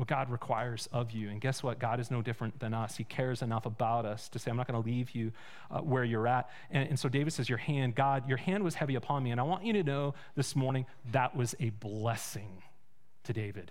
[0.00, 1.28] what God requires of you.
[1.28, 1.78] And guess what?
[1.78, 2.96] God is no different than us.
[2.96, 5.30] He cares enough about us to say, I'm not going to leave you
[5.70, 6.48] uh, where you're at.
[6.70, 9.30] And, and so David says, Your hand, God, your hand was heavy upon me.
[9.30, 12.62] And I want you to know this morning that was a blessing
[13.24, 13.70] to David.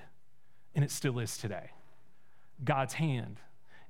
[0.75, 1.71] And it still is today.
[2.63, 3.37] God's hand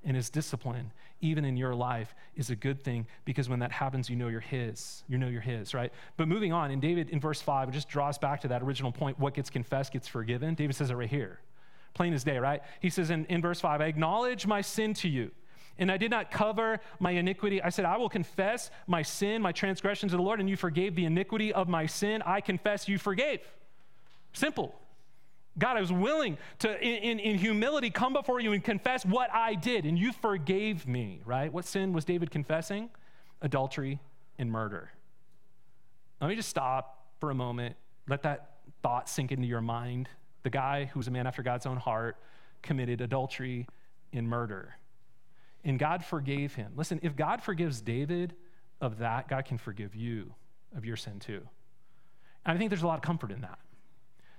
[0.02, 4.08] and his discipline, even in your life, is a good thing because when that happens,
[4.08, 5.02] you know you're his.
[5.08, 5.92] You know you're his, right?
[6.16, 8.92] But moving on, and David in verse 5, it just draws back to that original
[8.92, 10.54] point what gets confessed gets forgiven.
[10.54, 11.38] David says it right here
[11.94, 12.62] plain as day, right?
[12.80, 15.30] He says in, in verse 5, I acknowledge my sin to you.
[15.78, 17.62] And I did not cover my iniquity.
[17.62, 20.94] I said, I will confess my sin, my transgression to the Lord, and you forgave
[20.94, 22.22] the iniquity of my sin.
[22.26, 23.40] I confess you forgave.
[24.34, 24.74] Simple.
[25.58, 29.32] God, I was willing to, in, in, in, humility, come before you and confess what
[29.32, 31.52] I did, and you forgave me, right?
[31.52, 32.90] What sin was David confessing?
[33.42, 34.00] Adultery
[34.38, 34.90] and murder.
[36.20, 37.76] Let me just stop for a moment.
[38.06, 38.50] Let that
[38.82, 40.08] thought sink into your mind
[40.42, 42.16] the guy who was a man after God's own heart,
[42.62, 43.66] committed adultery
[44.12, 44.74] and murder.
[45.64, 46.72] And God forgave him.
[46.76, 48.34] Listen, if God forgives David
[48.80, 50.34] of that, God can forgive you
[50.76, 51.42] of your sin too.
[52.44, 53.58] And I think there's a lot of comfort in that.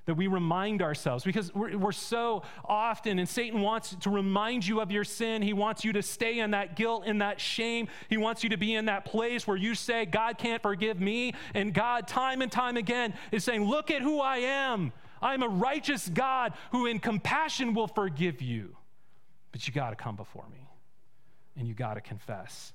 [0.05, 4.81] That we remind ourselves because we're, we're, so often, and Satan wants to remind you
[4.81, 5.43] of your sin.
[5.43, 7.87] He wants you to stay in that guilt in that shame.
[8.09, 11.35] He wants you to be in that place where you say, God can't forgive me.
[11.53, 14.91] And God, time and time again, is saying, Look at who I am.
[15.21, 18.75] I'm a righteous God who in compassion will forgive you.
[19.51, 20.67] But you got to come before me
[21.57, 22.73] and you got to confess.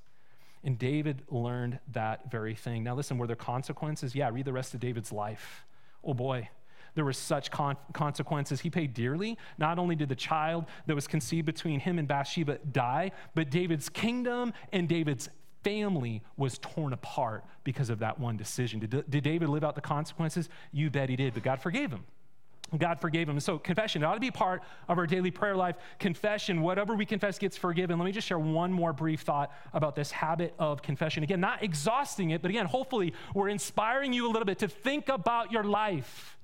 [0.65, 2.85] And David learned that very thing.
[2.85, 4.15] Now, listen, were there consequences?
[4.15, 5.65] Yeah, read the rest of David's life.
[6.05, 6.49] Oh boy,
[6.95, 8.61] there were such con- consequences.
[8.61, 9.39] He paid dearly.
[9.59, 13.89] Not only did the child that was conceived between him and Bathsheba die, but David's
[13.89, 15.29] kingdom and David's
[15.63, 18.81] family was torn apart because of that one decision.
[18.81, 20.49] Did, did David live out the consequences?
[20.73, 22.05] You bet he did, but God forgave him.
[22.77, 23.39] God forgave him.
[23.39, 25.77] So, confession it ought to be part of our daily prayer life.
[25.99, 27.99] Confession, whatever we confess gets forgiven.
[27.99, 31.23] Let me just share one more brief thought about this habit of confession.
[31.23, 35.09] Again, not exhausting it, but again, hopefully, we're inspiring you a little bit to think
[35.09, 36.37] about your life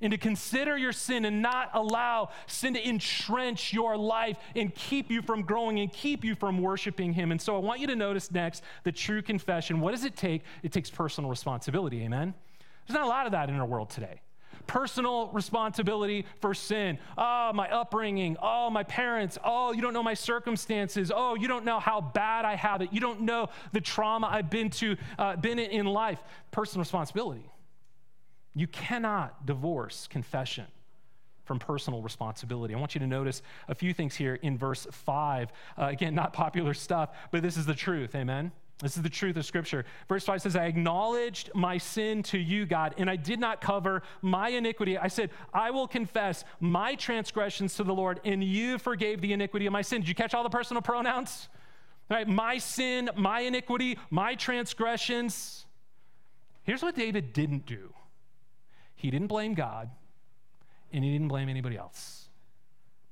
[0.00, 5.10] and to consider your sin and not allow sin to entrench your life and keep
[5.10, 7.30] you from growing and keep you from worshiping Him.
[7.30, 9.80] And so, I want you to notice next the true confession.
[9.80, 10.42] What does it take?
[10.64, 12.02] It takes personal responsibility.
[12.02, 12.34] Amen?
[12.88, 14.20] There's not a lot of that in our world today
[14.70, 16.96] personal responsibility for sin.
[17.18, 18.36] Oh, my upbringing.
[18.40, 19.36] Oh, my parents.
[19.44, 21.10] Oh, you don't know my circumstances.
[21.12, 22.92] Oh, you don't know how bad I have it.
[22.92, 26.20] You don't know the trauma I've been to, uh, been in, in life.
[26.52, 27.50] Personal responsibility.
[28.54, 30.66] You cannot divorce confession
[31.44, 32.72] from personal responsibility.
[32.72, 35.50] I want you to notice a few things here in verse 5.
[35.76, 38.14] Uh, again, not popular stuff, but this is the truth.
[38.14, 38.52] Amen.
[38.82, 39.84] This is the truth of Scripture.
[40.08, 44.02] Verse 5 says, I acknowledged my sin to you, God, and I did not cover
[44.22, 44.96] my iniquity.
[44.96, 49.66] I said, I will confess my transgressions to the Lord, and you forgave the iniquity
[49.66, 50.00] of my sin.
[50.00, 51.48] Did you catch all the personal pronouns?
[52.10, 55.66] All right, my sin, my iniquity, my transgressions.
[56.62, 57.92] Here's what David didn't do
[58.94, 59.90] he didn't blame God,
[60.92, 62.28] and he didn't blame anybody else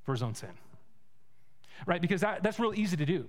[0.04, 0.50] for his own sin.
[1.86, 2.00] right?
[2.00, 3.28] Because that, that's real easy to do.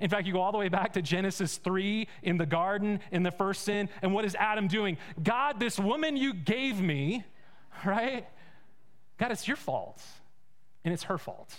[0.00, 3.22] In fact, you go all the way back to Genesis 3 in the garden, in
[3.22, 3.88] the first sin.
[4.02, 4.98] And what is Adam doing?
[5.22, 7.24] God, this woman you gave me,
[7.84, 8.26] right?
[9.18, 10.02] God, it's your fault.
[10.84, 11.54] And it's her fault.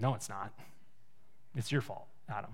[0.00, 0.52] No, it's not.
[1.54, 2.50] It's your fault, Adam.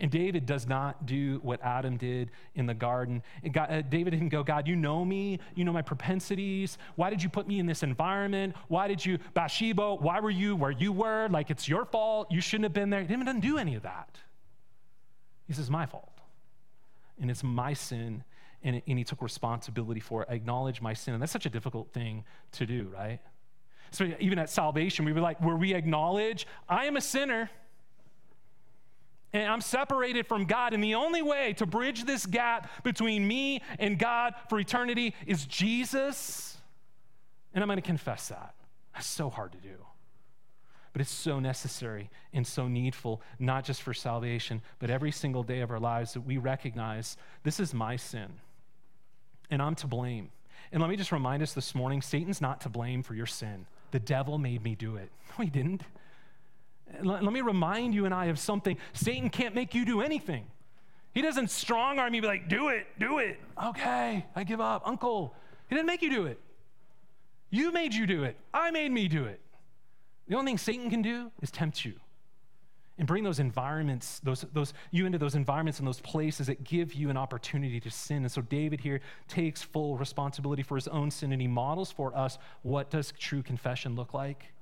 [0.00, 3.22] And David does not do what Adam did in the garden.
[3.56, 5.38] Uh, David didn't go, God, you know me.
[5.54, 6.78] You know my propensities.
[6.96, 8.54] Why did you put me in this environment?
[8.68, 11.28] Why did you, Bathsheba, why were you where you were?
[11.28, 12.30] Like it's your fault.
[12.30, 13.04] You shouldn't have been there.
[13.04, 14.18] David doesn't do any of that.
[15.46, 16.18] He says, my fault.
[17.20, 18.24] And it's my sin.
[18.62, 20.28] And, it, and he took responsibility for it.
[20.30, 21.14] I acknowledge my sin.
[21.14, 23.20] And that's such a difficult thing to do, right?
[23.90, 27.50] So even at salvation, we were like, where we acknowledge, I am a sinner
[29.34, 30.72] and I'm separated from God.
[30.72, 35.44] And the only way to bridge this gap between me and God for eternity is
[35.44, 36.56] Jesus.
[37.52, 38.54] And I'm going to confess that.
[38.94, 39.74] That's so hard to do.
[40.92, 45.60] But it's so necessary and so needful, not just for salvation, but every single day
[45.60, 48.34] of our lives that we recognize this is my sin
[49.50, 50.30] and I'm to blame.
[50.70, 53.66] And let me just remind us this morning Satan's not to blame for your sin.
[53.90, 55.10] The devil made me do it.
[55.30, 55.82] No, he didn't.
[57.02, 60.46] Let, me remind you and I of something Satan can't make you do anything.
[61.12, 63.38] He doesn't strong arm you, be like, do it, do it.
[63.62, 64.82] Okay, I give up.
[64.84, 65.34] Uncle,
[65.68, 66.40] he didn't make you do it.
[67.50, 68.36] You made you do it.
[68.52, 69.40] I made me do it.
[70.26, 71.94] The only thing Satan can do is tempt you
[72.98, 76.94] and bring those environments, those, those, you into those environments and those places that give
[76.94, 78.18] you an opportunity to sin.
[78.18, 82.16] And so David here takes full responsibility for his own sin and he models for
[82.16, 84.52] us what does true confession look like.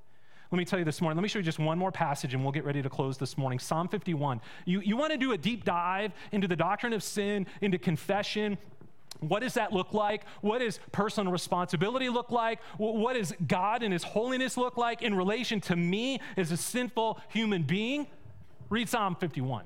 [0.53, 2.43] Let me tell you this morning, let me show you just one more passage and
[2.43, 3.59] we'll get ready to close this morning.
[3.59, 4.39] Psalm 51.
[4.67, 8.59] You, you want to do a deep dive into the doctrine of sin, into confession,
[9.21, 10.25] what does that look like?
[10.41, 12.61] What does personal responsibility look like?
[12.77, 17.21] What does God and His holiness look like in relation to me as a sinful
[17.29, 18.07] human being?
[18.69, 19.65] Read Psalm 51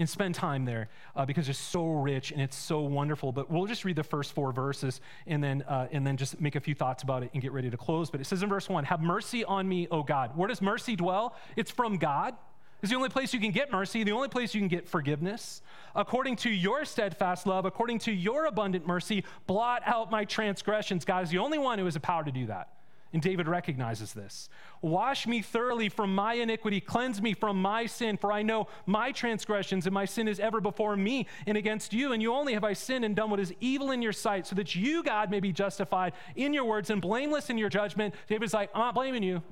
[0.00, 3.30] and spend time there uh, because it's so rich and it's so wonderful.
[3.30, 6.56] But we'll just read the first four verses and then, uh, and then just make
[6.56, 8.10] a few thoughts about it and get ready to close.
[8.10, 10.36] But it says in verse one, Have mercy on me, O God.
[10.36, 11.36] Where does mercy dwell?
[11.54, 12.34] It's from God.
[12.82, 15.60] It's the only place you can get mercy, the only place you can get forgiveness.
[15.94, 21.04] According to your steadfast love, according to your abundant mercy, blot out my transgressions.
[21.04, 22.70] God is the only one who has the power to do that.
[23.12, 24.48] And David recognizes this.
[24.82, 29.10] Wash me thoroughly from my iniquity, cleanse me from my sin, for I know my
[29.10, 32.12] transgressions and my sin is ever before me and against you.
[32.12, 34.54] And you only have I sinned and done what is evil in your sight, so
[34.54, 38.14] that you, God, may be justified in your words and blameless in your judgment.
[38.28, 39.42] David's like, I'm not blaming you.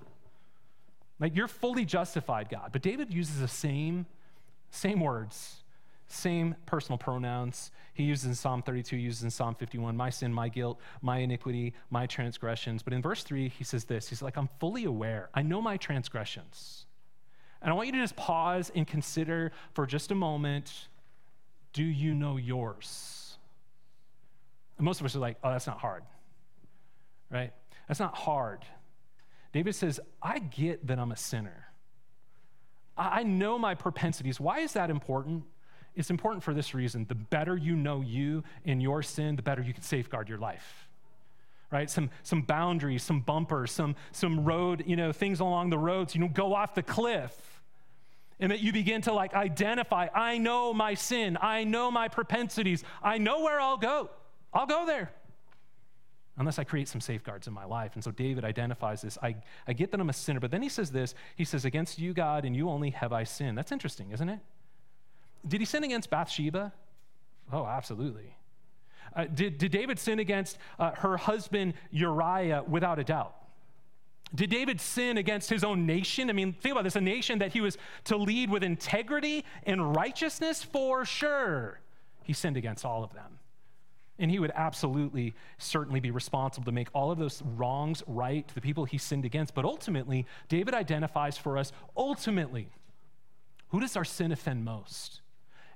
[1.18, 2.70] Like, you're fully justified, God.
[2.70, 4.06] But David uses the same,
[4.70, 5.57] same words
[6.08, 7.70] same personal pronouns.
[7.92, 11.74] He uses in Psalm 32, uses in Psalm 51, my sin, my guilt, my iniquity,
[11.90, 12.82] my transgressions.
[12.82, 15.28] But in verse 3, he says this He's like, I'm fully aware.
[15.34, 16.86] I know my transgressions.
[17.60, 20.88] And I want you to just pause and consider for just a moment
[21.72, 23.36] do you know yours?
[24.78, 26.02] And most of us are like, oh, that's not hard,
[27.30, 27.52] right?
[27.86, 28.64] That's not hard.
[29.52, 31.66] David says, I get that I'm a sinner.
[32.96, 34.40] I know my propensities.
[34.40, 35.44] Why is that important?
[35.98, 37.06] It's important for this reason.
[37.08, 40.88] The better you know you in your sin, the better you can safeguard your life.
[41.72, 41.90] Right?
[41.90, 46.20] Some, some boundaries, some bumpers, some, some road, you know, things along the roads, you
[46.20, 47.34] know, go off the cliff.
[48.38, 52.84] And that you begin to like identify, I know my sin, I know my propensities,
[53.02, 54.08] I know where I'll go.
[54.54, 55.10] I'll go there.
[56.36, 57.96] Unless I create some safeguards in my life.
[57.96, 59.18] And so David identifies this.
[59.20, 59.34] I,
[59.66, 62.14] I get that I'm a sinner, but then he says this He says, Against you,
[62.14, 63.58] God, and you only have I sinned.
[63.58, 64.38] That's interesting, isn't it?
[65.46, 66.72] Did he sin against Bathsheba?
[67.52, 68.34] Oh, absolutely.
[69.14, 73.34] Uh, did, did David sin against uh, her husband Uriah without a doubt?
[74.34, 76.28] Did David sin against his own nation?
[76.28, 79.96] I mean, think about this a nation that he was to lead with integrity and
[79.96, 81.80] righteousness for sure.
[82.24, 83.38] He sinned against all of them.
[84.18, 88.54] And he would absolutely, certainly be responsible to make all of those wrongs right to
[88.54, 89.54] the people he sinned against.
[89.54, 92.68] But ultimately, David identifies for us ultimately,
[93.68, 95.20] who does our sin offend most?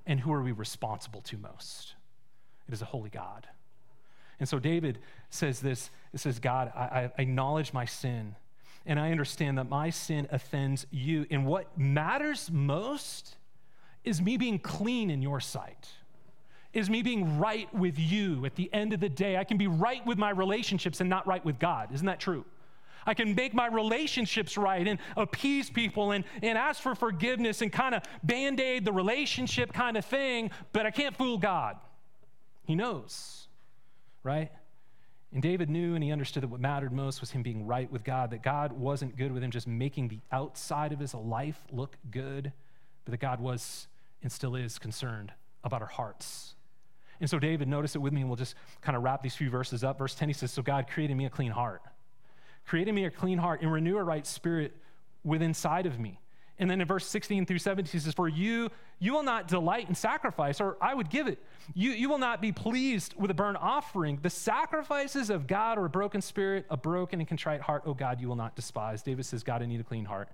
[0.05, 1.95] And who are we responsible to most?
[2.67, 3.47] It is a holy God.
[4.39, 4.99] And so David
[5.29, 8.35] says this it says, God, I, I acknowledge my sin,
[8.85, 11.25] and I understand that my sin offends you.
[11.31, 13.35] And what matters most
[14.03, 15.87] is me being clean in your sight,
[16.73, 19.37] is me being right with you at the end of the day.
[19.37, 21.93] I can be right with my relationships and not right with God.
[21.93, 22.45] Isn't that true?
[23.05, 27.71] I can make my relationships right and appease people and, and ask for forgiveness and
[27.71, 31.77] kind of band aid the relationship kind of thing, but I can't fool God.
[32.65, 33.47] He knows,
[34.23, 34.51] right?
[35.33, 38.03] And David knew and he understood that what mattered most was him being right with
[38.03, 41.97] God, that God wasn't good with him just making the outside of his life look
[42.11, 42.51] good,
[43.03, 43.87] but that God was
[44.21, 45.31] and still is concerned
[45.63, 46.55] about our hearts.
[47.19, 49.49] And so, David, notice it with me, and we'll just kind of wrap these few
[49.49, 49.97] verses up.
[49.97, 51.81] Verse 10, he says, So God created me a clean heart.
[52.65, 54.73] Created me a clean heart and renew a right spirit
[55.23, 56.19] within inside of me.
[56.59, 59.89] And then in verse 16 through 17, he says, For you, you will not delight
[59.89, 61.39] in sacrifice, or I would give it.
[61.73, 64.19] You, you will not be pleased with a burnt offering.
[64.21, 68.21] The sacrifices of God are a broken spirit, a broken and contrite heart, oh God,
[68.21, 69.01] you will not despise.
[69.01, 70.29] David says, God, I need a clean heart.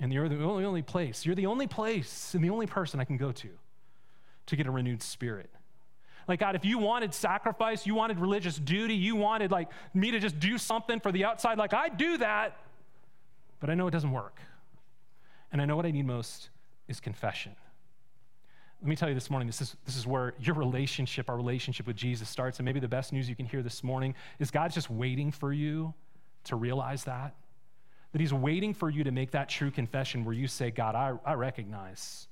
[0.00, 3.04] And you're the only, only place, you're the only place and the only person I
[3.04, 3.48] can go to
[4.46, 5.48] to get a renewed spirit.
[6.26, 10.18] Like, God, if you wanted sacrifice, you wanted religious duty, you wanted like me to
[10.18, 12.56] just do something for the outside, like I do that,
[13.60, 14.40] but I know it doesn't work.
[15.52, 16.50] And I know what I need most
[16.88, 17.54] is confession.
[18.80, 21.86] Let me tell you this morning, this is, this is where your relationship, our relationship
[21.86, 22.58] with Jesus starts.
[22.58, 25.52] And maybe the best news you can hear this morning is God's just waiting for
[25.52, 25.94] you
[26.44, 27.34] to realize that.
[28.12, 31.14] That He's waiting for you to make that true confession where you say, God, I,
[31.24, 32.28] I recognize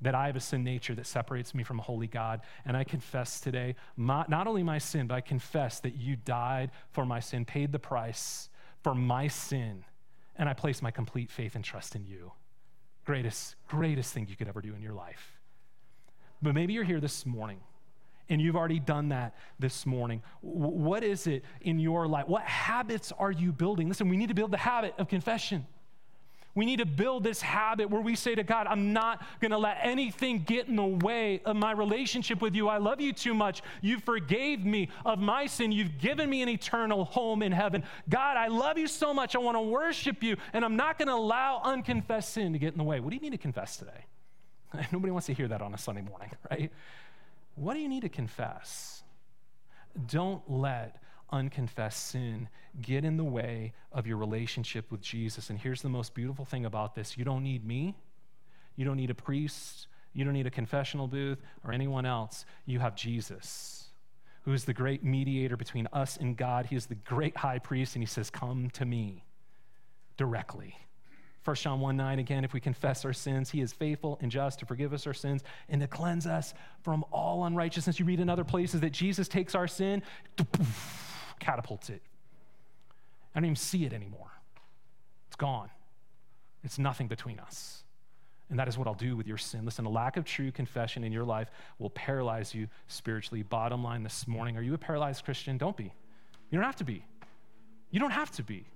[0.00, 2.40] that I have a sin nature that separates me from a holy God.
[2.64, 6.70] And I confess today, my, not only my sin, but I confess that you died
[6.92, 8.48] for my sin, paid the price
[8.82, 9.84] for my sin,
[10.36, 12.32] and I place my complete faith and trust in you
[13.04, 15.40] greatest, greatest thing you could ever do in your life.
[16.42, 17.58] But maybe you're here this morning
[18.28, 20.22] and you've already done that this morning.
[20.40, 22.28] What is it in your life?
[22.28, 23.88] What habits are you building?
[23.88, 25.66] Listen, we need to build the habit of confession.
[26.54, 29.58] We need to build this habit where we say to God, I'm not going to
[29.58, 32.68] let anything get in the way of my relationship with you.
[32.68, 33.62] I love you too much.
[33.80, 35.70] You forgave me of my sin.
[35.70, 37.84] You've given me an eternal home in heaven.
[38.08, 39.36] God, I love you so much.
[39.36, 42.72] I want to worship you, and I'm not going to allow unconfessed sin to get
[42.72, 42.98] in the way.
[42.98, 44.06] What do you need to confess today?
[44.92, 46.72] Nobody wants to hear that on a Sunday morning, right?
[47.54, 49.02] What do you need to confess?
[50.06, 52.48] Don't let unconfessed sin
[52.80, 55.50] get in the way of your relationship with Jesus.
[55.50, 57.96] And here's the most beautiful thing about this you don't need me,
[58.76, 62.44] you don't need a priest, you don't need a confessional booth or anyone else.
[62.66, 63.88] You have Jesus,
[64.42, 66.66] who is the great mediator between us and God.
[66.66, 69.24] He is the great high priest, and he says, Come to me
[70.16, 70.76] directly.
[71.44, 74.58] 1 John 1 9, again, if we confess our sins, he is faithful and just
[74.58, 76.52] to forgive us our sins and to cleanse us
[76.82, 77.98] from all unrighteousness.
[77.98, 80.02] You read in other places that Jesus takes our sin,
[81.40, 82.02] catapults it.
[83.34, 84.30] I don't even see it anymore.
[85.28, 85.70] It's gone.
[86.62, 87.84] It's nothing between us.
[88.50, 89.64] And that is what I'll do with your sin.
[89.64, 93.42] Listen, a lack of true confession in your life will paralyze you spiritually.
[93.42, 95.56] Bottom line this morning are you a paralyzed Christian?
[95.56, 95.92] Don't be.
[96.50, 97.04] You don't have to be.
[97.92, 98.66] You don't have to be.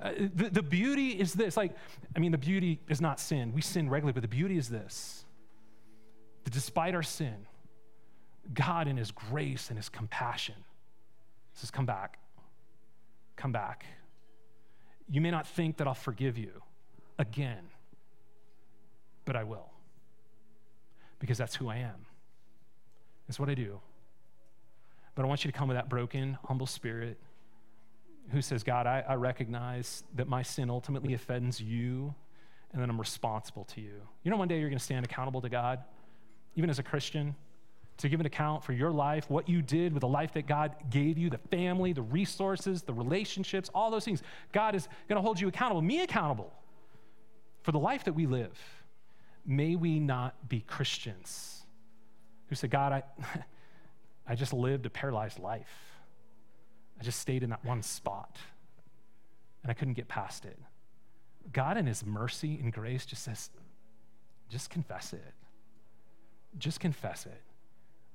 [0.00, 1.72] Uh, the, the beauty is this like,
[2.14, 3.52] I mean, the beauty is not sin.
[3.52, 5.24] We sin regularly, but the beauty is this
[6.44, 7.46] that despite our sin,
[8.54, 10.54] God, in His grace and His compassion,
[11.58, 12.18] says, Come back.
[13.36, 13.84] Come back.
[15.10, 16.62] You may not think that I'll forgive you
[17.18, 17.70] again,
[19.24, 19.70] but I will.
[21.18, 22.06] Because that's who I am.
[23.26, 23.80] That's what I do.
[25.14, 27.18] But I want you to come with that broken, humble spirit
[28.30, 32.14] who says, God, I, I recognize that my sin ultimately offends you
[32.72, 34.02] and that I'm responsible to you.
[34.22, 35.80] You know, one day you're going to stand accountable to God,
[36.54, 37.34] even as a Christian
[37.98, 40.74] to give an account for your life, what you did with the life that God
[40.88, 44.22] gave you, the family, the resources, the relationships, all those things.
[44.52, 46.52] God is going to hold you accountable, me accountable
[47.62, 48.56] for the life that we live.
[49.44, 51.62] May we not be Christians
[52.46, 53.02] who say, God, I,
[54.28, 55.74] I just lived a paralyzed life.
[57.00, 58.36] I just stayed in that one spot
[59.62, 60.58] and I couldn't get past it.
[61.52, 63.50] God, in His mercy and grace, just says,
[64.48, 65.34] just confess it.
[66.58, 67.42] Just confess it.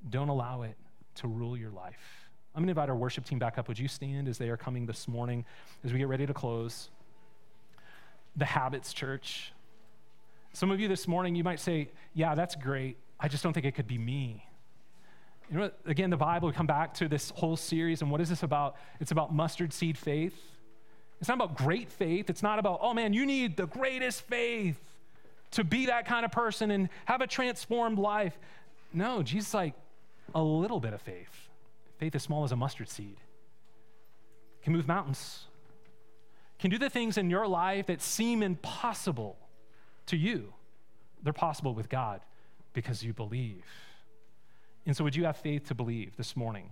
[0.09, 0.75] Don't allow it
[1.15, 2.23] to rule your life.
[2.55, 3.67] I'm going to invite our worship team back up.
[3.67, 5.45] Would you stand as they are coming this morning
[5.83, 6.89] as we get ready to close?
[8.35, 9.53] The Habits Church.
[10.53, 12.97] Some of you this morning, you might say, Yeah, that's great.
[13.19, 14.45] I just don't think it could be me.
[15.51, 18.29] You know, again, the Bible, we come back to this whole series, and what is
[18.29, 18.75] this about?
[18.99, 20.35] It's about mustard seed faith.
[21.19, 22.29] It's not about great faith.
[22.29, 24.79] It's not about, oh man, you need the greatest faith
[25.51, 28.37] to be that kind of person and have a transformed life.
[28.93, 29.73] No, Jesus like,
[30.33, 31.49] a little bit of faith,
[31.97, 33.17] faith as small as a mustard seed,
[34.61, 35.45] can move mountains,
[36.59, 39.37] can do the things in your life that seem impossible
[40.05, 40.53] to you.
[41.21, 42.21] They're possible with God
[42.73, 43.65] because you believe.
[44.85, 46.71] And so, would you have faith to believe this morning?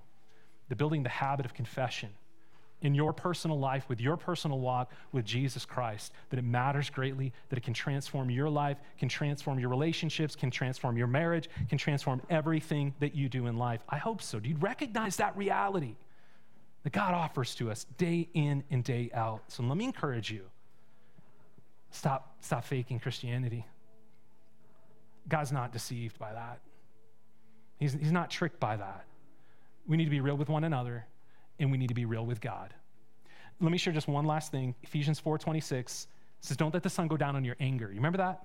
[0.70, 2.10] The building the habit of confession
[2.82, 7.32] in your personal life, with your personal walk with Jesus Christ, that it matters greatly,
[7.50, 11.78] that it can transform your life, can transform your relationships, can transform your marriage, can
[11.78, 13.82] transform everything that you do in life.
[13.90, 14.40] I hope so.
[14.40, 15.96] Do you recognize that reality?
[16.84, 19.44] that God offers to us day in and day out.
[19.50, 20.44] So let me encourage you
[21.92, 23.66] stop, stop faking Christianity.
[25.28, 26.60] God's not deceived by that,
[27.80, 29.06] he's, he's not tricked by that.
[29.88, 31.06] We need to be real with one another,
[31.60, 32.74] and we need to be real with God.
[33.60, 34.76] Let me share just one last thing.
[34.84, 36.08] Ephesians 4:26
[36.40, 38.44] says, "Don't let the sun go down on your anger." You remember that?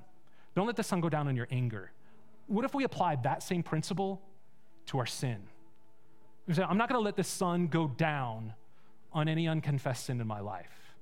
[0.55, 1.93] Don't let the sun go down on your anger.
[2.47, 4.23] What if we applied that same principle
[4.87, 5.49] to our sin?
[6.53, 8.55] Say, I'm not going to let the sun go down
[9.13, 10.95] on any unconfessed sin in my life,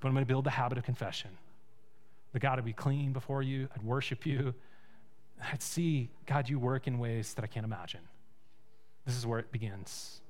[0.00, 1.30] but I'm going to build the habit of confession.
[2.32, 3.68] The God would be clean before you.
[3.74, 4.54] I'd worship you.
[5.52, 8.00] I'd see, God, you work in ways that I can't imagine.
[9.04, 10.21] This is where it begins,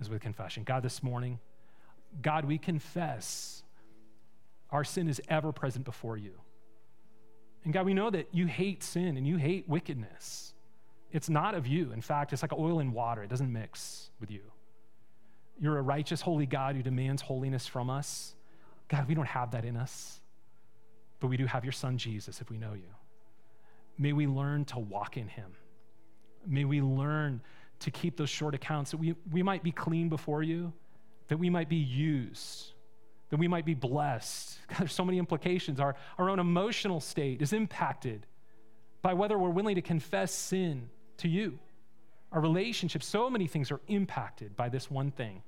[0.00, 0.64] is with confession.
[0.64, 1.38] God, this morning,
[2.22, 3.62] God, we confess
[4.70, 6.32] our sin is ever present before you.
[7.64, 10.54] And God, we know that you hate sin and you hate wickedness.
[11.12, 11.92] It's not of you.
[11.92, 14.42] In fact, it's like oil and water, it doesn't mix with you.
[15.60, 18.34] You're a righteous, holy God who demands holiness from us.
[18.88, 20.20] God, we don't have that in us,
[21.20, 22.94] but we do have your son, Jesus, if we know you.
[23.98, 25.52] May we learn to walk in him.
[26.46, 27.42] May we learn
[27.80, 30.72] to keep those short accounts that we, we might be clean before you,
[31.28, 32.72] that we might be used,
[33.30, 34.58] that we might be blessed.
[34.68, 35.80] God, there's so many implications.
[35.80, 38.26] Our, our own emotional state is impacted
[39.02, 41.58] by whether we're willing to confess sin to you.
[42.32, 45.42] Our relationships, so many things are impacted by this one thing.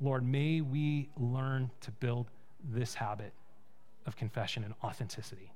[0.00, 2.30] Lord, may we learn to build
[2.62, 3.32] this habit
[4.06, 5.52] of confession and authenticity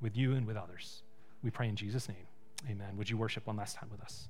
[0.00, 1.02] with you and with others.
[1.42, 2.26] We pray in Jesus' name.
[2.68, 2.96] Amen.
[2.96, 4.28] Would you worship one last time with us?